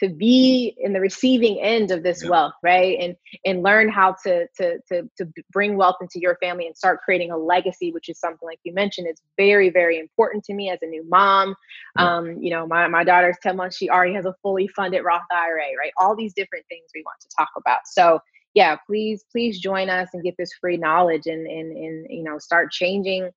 to 0.00 0.08
be 0.08 0.74
in 0.78 0.92
the 0.92 1.00
receiving 1.00 1.60
end 1.60 1.90
of 1.90 2.02
this 2.02 2.22
yeah. 2.22 2.30
wealth 2.30 2.54
right? 2.62 2.98
And 3.00 3.16
and 3.44 3.62
learn 3.62 3.88
how 3.88 4.16
to, 4.24 4.46
to 4.58 4.78
to 4.88 5.10
to 5.18 5.26
bring 5.52 5.76
wealth 5.76 5.96
into 6.00 6.18
your 6.18 6.36
family 6.42 6.66
and 6.66 6.76
start 6.76 7.00
creating 7.04 7.30
a 7.30 7.36
legacy 7.36 7.92
which 7.92 8.08
is 8.08 8.18
something 8.18 8.46
like 8.46 8.58
you 8.64 8.72
mentioned 8.72 9.08
is 9.08 9.20
very 9.36 9.70
very 9.70 9.98
important 9.98 10.44
to 10.44 10.54
me 10.54 10.70
as 10.70 10.78
a 10.82 10.86
new 10.86 11.04
mom. 11.08 11.54
Yeah. 11.98 12.16
um 12.16 12.42
you 12.42 12.50
know 12.50 12.66
my, 12.66 12.88
my 12.88 13.04
daughter's 13.04 13.36
10 13.42 13.56
months 13.56 13.76
she 13.76 13.88
already 13.88 14.14
has 14.14 14.24
a 14.24 14.34
fully 14.42 14.68
funded 14.68 15.04
roth 15.04 15.22
ira 15.30 15.62
right? 15.78 15.92
All 15.98 16.16
these 16.16 16.34
different 16.34 16.64
things 16.68 16.86
we 16.94 17.02
want 17.04 17.20
to 17.20 17.28
talk 17.36 17.50
about. 17.56 17.80
So 17.86 18.20
yeah 18.54 18.76
please 18.86 19.24
please 19.30 19.60
join 19.60 19.88
us 19.88 20.08
and 20.12 20.22
get 20.22 20.34
this 20.38 20.52
free 20.60 20.76
knowledge 20.76 21.26
and 21.26 21.46
and 21.46 21.76
and 21.76 22.06
you 22.10 22.22
know 22.22 22.38
start 22.38 22.72
changing 22.72 23.30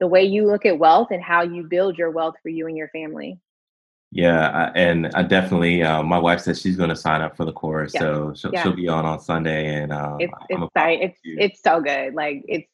the 0.00 0.06
way 0.06 0.24
you 0.24 0.46
look 0.46 0.64
at 0.64 0.78
wealth 0.78 1.08
and 1.10 1.22
how 1.22 1.42
you 1.42 1.62
build 1.68 1.98
your 1.98 2.10
wealth 2.10 2.34
for 2.42 2.48
you 2.48 2.66
and 2.66 2.76
your 2.76 2.88
family 2.88 3.38
yeah, 4.12 4.72
and 4.74 5.06
I 5.14 5.22
definitely. 5.22 5.82
Uh, 5.82 6.02
my 6.02 6.18
wife 6.18 6.40
says 6.40 6.60
she's 6.60 6.76
going 6.76 6.88
to 6.88 6.96
sign 6.96 7.20
up 7.20 7.36
for 7.36 7.44
the 7.44 7.52
course, 7.52 7.92
yeah. 7.94 8.00
so 8.00 8.34
she'll, 8.34 8.52
yeah. 8.52 8.62
she'll, 8.62 8.74
be 8.74 8.88
on 8.88 9.06
on 9.06 9.20
Sunday, 9.20 9.74
and 9.74 9.92
um, 9.92 10.16
it's 10.20 10.32
it's 10.50 10.70
it's, 10.76 11.20
it's 11.24 11.62
so 11.62 11.80
good. 11.80 12.14
Like 12.14 12.42
it's, 12.48 12.66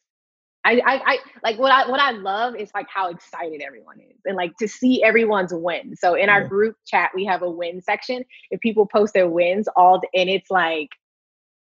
I, 0.65 0.81
I 0.83 0.95
I 1.05 1.17
like 1.43 1.59
what 1.59 1.71
I 1.71 1.87
what 1.87 1.99
I 1.99 2.11
love 2.11 2.55
is 2.55 2.71
like 2.73 2.87
how 2.89 3.11
excited 3.11 3.61
everyone 3.61 3.99
is, 3.99 4.19
and 4.25 4.35
like 4.35 4.57
to 4.57 4.67
see 4.67 5.03
everyone's 5.03 5.53
win. 5.53 5.95
So 5.95 6.15
in 6.15 6.27
our 6.27 6.41
yeah. 6.41 6.47
group 6.47 6.75
chat, 6.87 7.11
we 7.13 7.23
have 7.25 7.43
a 7.43 7.49
win 7.49 7.81
section. 7.83 8.25
If 8.49 8.59
people 8.61 8.87
post 8.87 9.13
their 9.13 9.29
wins, 9.29 9.67
all 9.75 10.01
and 10.15 10.29
it's 10.29 10.49
like 10.49 10.89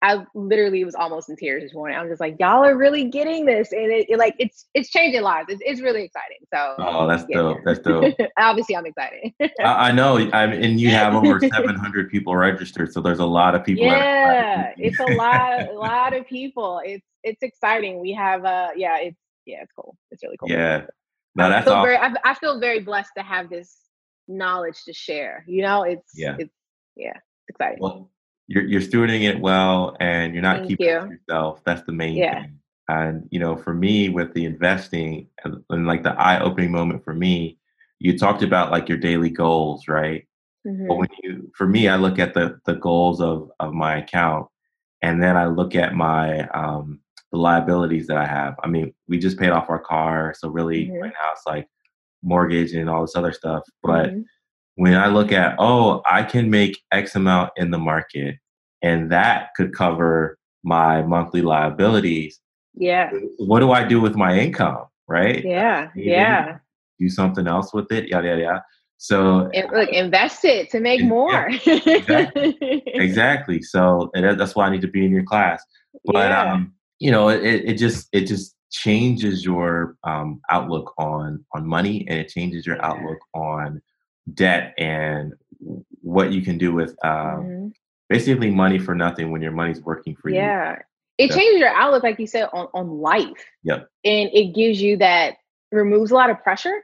I 0.05 0.23
literally 0.35 0.83
was 0.85 0.93
almost 0.93 1.29
in 1.29 1.35
tears 1.35 1.63
this 1.63 1.73
morning. 1.73 1.97
I'm 1.97 2.07
just 2.07 2.21
like, 2.21 2.35
y'all 2.39 2.63
are 2.63 2.77
really 2.77 3.05
getting 3.05 3.43
this, 3.43 3.71
and 3.71 3.91
it, 3.91 4.05
it 4.07 4.19
like 4.19 4.35
it's 4.37 4.67
it's 4.75 4.91
changing 4.91 5.23
lives. 5.23 5.47
It's, 5.49 5.61
it's 5.65 5.81
really 5.81 6.03
exciting. 6.03 6.37
So 6.53 6.75
oh, 6.77 7.07
that's 7.07 7.25
yeah. 7.27 7.37
dope. 7.37 7.57
That's 7.65 7.79
dope. 7.79 8.13
Obviously, 8.37 8.75
I'm 8.75 8.85
excited. 8.85 9.33
I, 9.41 9.89
I, 9.89 9.91
know. 9.91 10.17
I'm, 10.31 10.51
and 10.51 10.79
you 10.79 10.91
have 10.91 11.15
over 11.15 11.39
700 11.53 12.11
people 12.11 12.35
registered, 12.35 12.93
so 12.93 13.01
there's 13.01 13.17
a 13.17 13.25
lot 13.25 13.55
of 13.55 13.63
people. 13.63 13.85
Yeah, 13.85 14.73
it's 14.77 14.99
a 14.99 15.15
lot, 15.15 15.69
a 15.69 15.73
lot 15.73 16.15
of 16.15 16.27
people. 16.27 16.81
It's 16.85 17.07
it's 17.23 17.41
exciting. 17.41 17.99
We 17.99 18.11
have 18.11 18.45
uh, 18.45 18.69
yeah, 18.75 18.99
it's 18.99 19.19
yeah, 19.47 19.63
it's 19.63 19.71
cool. 19.75 19.97
It's 20.11 20.21
really 20.21 20.37
cool. 20.37 20.51
Yeah, 20.51 20.85
no, 21.33 21.49
that's 21.49 21.67
I 21.67 21.71
feel 21.71 21.81
very. 21.81 21.97
I, 21.97 22.13
I 22.23 22.33
feel 22.35 22.59
very 22.59 22.81
blessed 22.81 23.11
to 23.17 23.23
have 23.23 23.49
this 23.49 23.75
knowledge 24.27 24.83
to 24.83 24.93
share. 24.93 25.43
You 25.47 25.63
know, 25.63 25.81
it's 25.81 26.11
yeah, 26.13 26.35
it's 26.37 26.53
yeah, 26.95 27.13
it's 27.15 27.49
exciting. 27.49 27.79
Well, 27.81 28.11
you're 28.47 28.63
you're 28.63 28.81
stewarding 28.81 29.23
it 29.23 29.39
well, 29.39 29.95
and 29.99 30.34
you're 30.34 30.43
not 30.43 30.58
Thank 30.58 30.67
keeping 30.69 30.88
you. 30.88 30.99
to 31.01 31.10
yourself. 31.10 31.63
That's 31.65 31.81
the 31.84 31.91
main 31.91 32.17
Yeah. 32.17 32.41
thing. 32.41 32.60
And 32.88 33.27
you 33.31 33.39
know, 33.39 33.55
for 33.55 33.73
me, 33.73 34.10
with 34.10 34.34
the 34.34 34.45
investing 34.45 35.27
and, 35.43 35.63
and 35.69 35.88
like 35.88 36.03
the 36.03 36.13
eye 36.13 36.39
opening 36.39 36.71
moment 36.71 37.03
for 37.03 37.13
me, 37.13 37.58
you 37.99 38.17
talked 38.17 38.43
about 38.43 38.71
like 38.71 38.88
your 38.88 38.97
daily 38.99 39.29
goals, 39.29 39.88
right? 39.88 40.27
But 40.63 40.71
Mhm. 40.71 40.97
when 40.99 41.10
you, 41.23 41.51
for 41.55 41.67
me, 41.67 41.88
I 41.88 41.95
look 41.95 42.19
at 42.19 42.34
the 42.34 42.60
the 42.65 42.75
goals 42.75 43.21
of 43.21 43.49
of 43.60 43.73
my 43.73 43.97
account, 43.97 44.47
and 45.01 45.21
then 45.21 45.36
I 45.38 45.47
look 45.47 45.75
at 45.75 45.95
my 45.95 46.47
um, 46.49 46.99
the 47.31 47.39
liabilities 47.39 48.05
that 48.08 48.17
I 48.17 48.25
have. 48.25 48.55
I 48.63 48.67
mean, 48.67 48.93
we 49.08 49.17
just 49.17 49.39
paid 49.39 49.49
off 49.49 49.69
our 49.69 49.79
car, 49.79 50.34
so 50.38 50.49
really 50.49 50.88
Mhm. 50.88 51.01
right 51.01 51.13
now 51.13 51.31
it's 51.31 51.45
like 51.47 51.67
mortgage 52.23 52.73
and 52.73 52.89
all 52.89 53.01
this 53.01 53.15
other 53.15 53.31
stuff. 53.34 53.63
But 53.81 54.12
Mhm. 54.13 54.25
When 54.75 54.95
I 54.95 55.07
look 55.07 55.31
at, 55.31 55.55
oh, 55.59 56.01
I 56.09 56.23
can 56.23 56.49
make 56.49 56.77
X 56.91 57.15
amount 57.15 57.51
in 57.57 57.71
the 57.71 57.77
market, 57.77 58.35
and 58.81 59.11
that 59.11 59.49
could 59.55 59.73
cover 59.73 60.38
my 60.63 61.01
monthly 61.01 61.41
liabilities. 61.41 62.39
Yeah. 62.75 63.11
What 63.38 63.59
do 63.61 63.71
I 63.71 63.83
do 63.85 64.01
with 64.01 64.15
my 64.15 64.38
income? 64.38 64.85
Right? 65.07 65.43
Yeah. 65.45 65.89
Maybe 65.95 66.09
Yeah. 66.09 66.57
Do 66.99 67.09
something 67.09 67.47
else 67.47 67.73
with 67.73 67.91
it. 67.91 68.07
Yada 68.09 68.27
yada 68.27 68.41
yada. 68.41 68.63
So 68.97 69.49
And 69.53 69.69
look, 69.71 69.89
invest 69.89 70.45
it 70.45 70.69
to 70.71 70.79
make 70.79 71.01
Yeah, 71.01 71.07
more. 71.07 71.49
exactly. 71.55 73.61
So 73.63 74.09
that's 74.13 74.55
why 74.55 74.67
I 74.67 74.69
need 74.69 74.81
to 74.81 74.88
be 74.88 75.05
in 75.05 75.11
your 75.11 75.23
class. 75.23 75.63
But 76.05 76.29
Yeah. 76.31 76.53
um, 76.53 76.73
you 76.99 77.11
know, 77.11 77.27
it, 77.29 77.43
it 77.43 77.77
just 77.77 78.07
it 78.13 78.21
just 78.25 78.55
changes 78.71 79.43
your 79.45 79.95
um, 80.05 80.41
outlook 80.49 80.93
on 80.97 81.45
on 81.53 81.67
money, 81.67 82.05
and 82.09 82.19
it 82.19 82.29
changes 82.29 82.65
your 82.65 82.77
Yeah. 82.77 82.85
outlook 82.88 83.19
on 83.33 83.81
debt 84.33 84.73
and 84.77 85.33
what 86.01 86.31
you 86.31 86.41
can 86.41 86.57
do 86.57 86.73
with 86.73 86.95
um, 87.03 87.43
Mhm. 87.43 87.73
basically 88.09 88.51
money 88.51 88.79
for 88.79 88.95
nothing 88.95 89.31
when 89.31 89.41
your 89.41 89.51
money's 89.51 89.81
working 89.81 90.15
for 90.15 90.29
you. 90.29 90.35
Yeah. 90.35 90.79
It 91.17 91.29
Yeah. 91.29 91.35
changes 91.38 91.59
your 91.59 91.69
outlook, 91.69 92.03
like 92.03 92.19
you 92.19 92.27
said, 92.27 92.49
on, 92.53 92.67
on 92.73 92.99
life. 92.99 93.45
Yep. 93.63 93.88
And 94.03 94.29
it 94.33 94.53
gives 94.53 94.81
you 94.81 94.97
that, 94.97 95.38
removes 95.71 96.11
a 96.11 96.15
lot 96.15 96.29
of 96.29 96.41
pressure, 96.43 96.83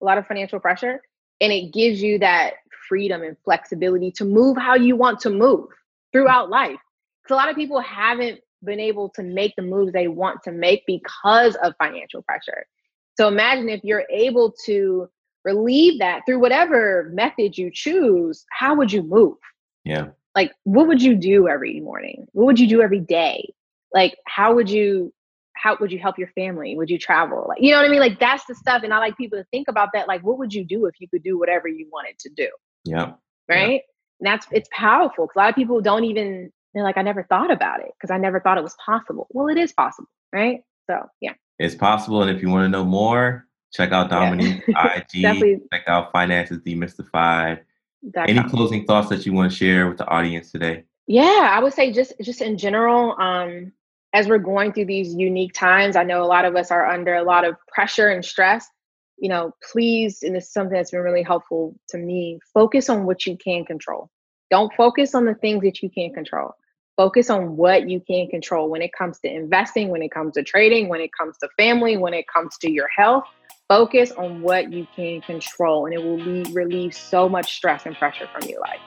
a 0.00 0.04
lot 0.04 0.18
of 0.18 0.26
financial 0.26 0.58
pressure, 0.60 1.00
and 1.40 1.52
it 1.52 1.72
gives 1.72 2.02
you 2.02 2.18
that 2.20 2.54
freedom 2.88 3.22
and 3.22 3.36
flexibility 3.44 4.10
to 4.12 4.24
move 4.24 4.56
how 4.56 4.74
you 4.74 4.96
want 4.96 5.20
to 5.20 5.30
move 5.30 5.68
throughout 6.12 6.50
life. 6.50 6.78
Because 7.22 7.34
a 7.34 7.36
lot 7.36 7.48
of 7.50 7.56
people 7.56 7.80
haven't 7.80 8.40
been 8.64 8.80
able 8.80 9.08
to 9.10 9.22
make 9.22 9.54
the 9.56 9.62
moves 9.62 9.92
they 9.92 10.08
want 10.08 10.42
to 10.44 10.52
make 10.52 10.84
because 10.86 11.56
of 11.56 11.74
financial 11.78 12.22
pressure. 12.22 12.66
So 13.16 13.28
imagine 13.28 13.68
if 13.68 13.82
you're 13.84 14.04
able 14.10 14.54
to 14.66 15.08
relieve 15.44 15.98
that 15.98 16.20
through 16.26 16.38
whatever 16.40 17.10
method 17.12 17.56
you 17.58 17.70
choose, 17.72 18.44
how 18.50 18.74
would 18.76 18.92
you 18.92 19.02
move? 19.02 19.36
Yeah. 19.84 20.08
like 20.36 20.52
what 20.64 20.86
would 20.86 21.02
you 21.02 21.16
do 21.16 21.48
every 21.48 21.80
morning 21.80 22.26
what 22.32 22.44
would 22.46 22.60
you 22.60 22.68
do 22.68 22.80
every 22.80 23.00
day 23.00 23.52
like 23.92 24.14
how 24.26 24.54
would 24.54 24.70
you 24.70 25.12
how 25.56 25.76
would 25.80 25.90
you 25.90 25.98
help 25.98 26.18
your 26.18 26.28
family 26.36 26.76
would 26.76 26.88
you 26.88 26.98
travel 26.98 27.46
like 27.48 27.60
you 27.60 27.72
know 27.72 27.78
what 27.78 27.86
i 27.86 27.88
mean 27.88 27.98
like 27.98 28.20
that's 28.20 28.44
the 28.46 28.54
stuff 28.54 28.82
and 28.84 28.94
i 28.94 28.98
like 28.98 29.16
people 29.16 29.36
to 29.36 29.44
think 29.50 29.66
about 29.66 29.88
that 29.92 30.06
like 30.06 30.22
what 30.22 30.38
would 30.38 30.54
you 30.54 30.64
do 30.64 30.86
if 30.86 30.94
you 31.00 31.08
could 31.08 31.22
do 31.24 31.36
whatever 31.36 31.66
you 31.66 31.88
wanted 31.92 32.16
to 32.20 32.30
do 32.36 32.48
Yeah. 32.84 33.12
Yeah. 33.48 33.54
right 33.56 33.80
and 34.20 34.26
that's 34.28 34.46
it's 34.52 34.68
powerful 34.72 35.26
because 35.26 35.34
a 35.34 35.38
lot 35.40 35.48
of 35.50 35.56
people 35.56 35.80
don't 35.80 36.04
even 36.04 36.52
they're 36.74 36.84
like 36.84 36.96
i 36.96 37.02
never 37.02 37.24
thought 37.24 37.50
about 37.50 37.80
it 37.80 37.90
because 38.00 38.12
i 38.14 38.18
never 38.18 38.38
thought 38.38 38.56
it 38.56 38.62
was 38.62 38.76
possible 38.86 39.26
well 39.30 39.48
it 39.48 39.58
is 39.58 39.72
possible 39.72 40.08
right 40.32 40.60
so 40.88 40.96
yeah 41.20 41.34
It's 41.58 41.74
possible. 41.74 42.22
And 42.22 42.30
if 42.30 42.40
you 42.42 42.48
want 42.50 42.64
to 42.64 42.68
know 42.68 42.84
more, 42.84 43.46
check 43.72 43.92
out 43.92 44.10
Yeah. 44.10 44.18
Dominique 44.30 44.62
IG. 44.68 45.22
Definitely. 45.22 45.60
Check 45.72 45.82
out 45.88 46.12
Finances 46.12 46.58
Demystified. 46.58 47.60
dot 48.10 48.28
Any 48.28 48.40
com. 48.40 48.50
closing 48.50 48.84
thoughts 48.84 49.08
that 49.08 49.24
you 49.26 49.32
want 49.32 49.50
to 49.50 49.56
share 49.56 49.88
with 49.88 49.98
the 49.98 50.06
audience 50.08 50.50
today? 50.52 50.84
Yeah, 51.06 51.48
I 51.50 51.60
would 51.60 51.72
say 51.72 51.92
just 51.92 52.12
just 52.20 52.40
in 52.40 52.56
general, 52.58 53.20
um, 53.20 53.72
as 54.14 54.28
we're 54.28 54.38
going 54.38 54.72
through 54.72 54.86
these 54.86 55.14
unique 55.14 55.52
times, 55.54 55.96
I 55.96 56.04
know 56.04 56.22
a 56.22 56.26
lot 56.26 56.44
of 56.44 56.54
us 56.54 56.70
are 56.70 56.86
under 56.86 57.14
a 57.14 57.22
lot 57.22 57.44
of 57.44 57.56
pressure 57.68 58.08
and 58.10 58.24
stress. 58.24 58.66
You 59.18 59.28
know, 59.28 59.52
please, 59.70 60.22
and 60.22 60.34
this 60.34 60.46
is 60.46 60.52
something 60.52 60.74
that's 60.76 60.90
been 60.90 61.00
really 61.00 61.22
helpful 61.22 61.74
to 61.90 61.98
me. 61.98 62.40
Focus 62.52 62.88
on 62.90 63.04
what 63.04 63.24
you 63.26 63.36
can 63.36 63.64
control. 63.64 64.10
Don't 64.50 64.72
focus 64.74 65.14
on 65.14 65.24
the 65.24 65.34
things 65.34 65.62
that 65.62 65.82
you 65.82 65.88
can't 65.90 66.12
control. 66.14 66.52
Focus 66.96 67.30
on 67.30 67.56
what 67.56 67.88
you 67.88 68.00
can 68.00 68.28
control 68.28 68.68
when 68.68 68.82
it 68.82 68.92
comes 68.92 69.18
to 69.20 69.32
investing, 69.32 69.88
when 69.88 70.02
it 70.02 70.10
comes 70.10 70.34
to 70.34 70.42
trading, 70.42 70.88
when 70.88 71.00
it 71.00 71.10
comes 71.18 71.38
to 71.38 71.48
family, 71.56 71.96
when 71.96 72.12
it 72.14 72.26
comes 72.28 72.58
to 72.58 72.70
your 72.70 72.88
health. 72.88 73.24
Focus 73.72 74.12
on 74.12 74.42
what 74.42 74.70
you 74.70 74.86
can 74.94 75.22
control, 75.22 75.86
and 75.86 75.94
it 75.94 76.02
will 76.02 76.18
leave, 76.18 76.54
relieve 76.54 76.92
so 76.92 77.26
much 77.26 77.54
stress 77.54 77.86
and 77.86 77.96
pressure 77.96 78.28
from 78.30 78.46
your 78.46 78.60
life. 78.60 78.80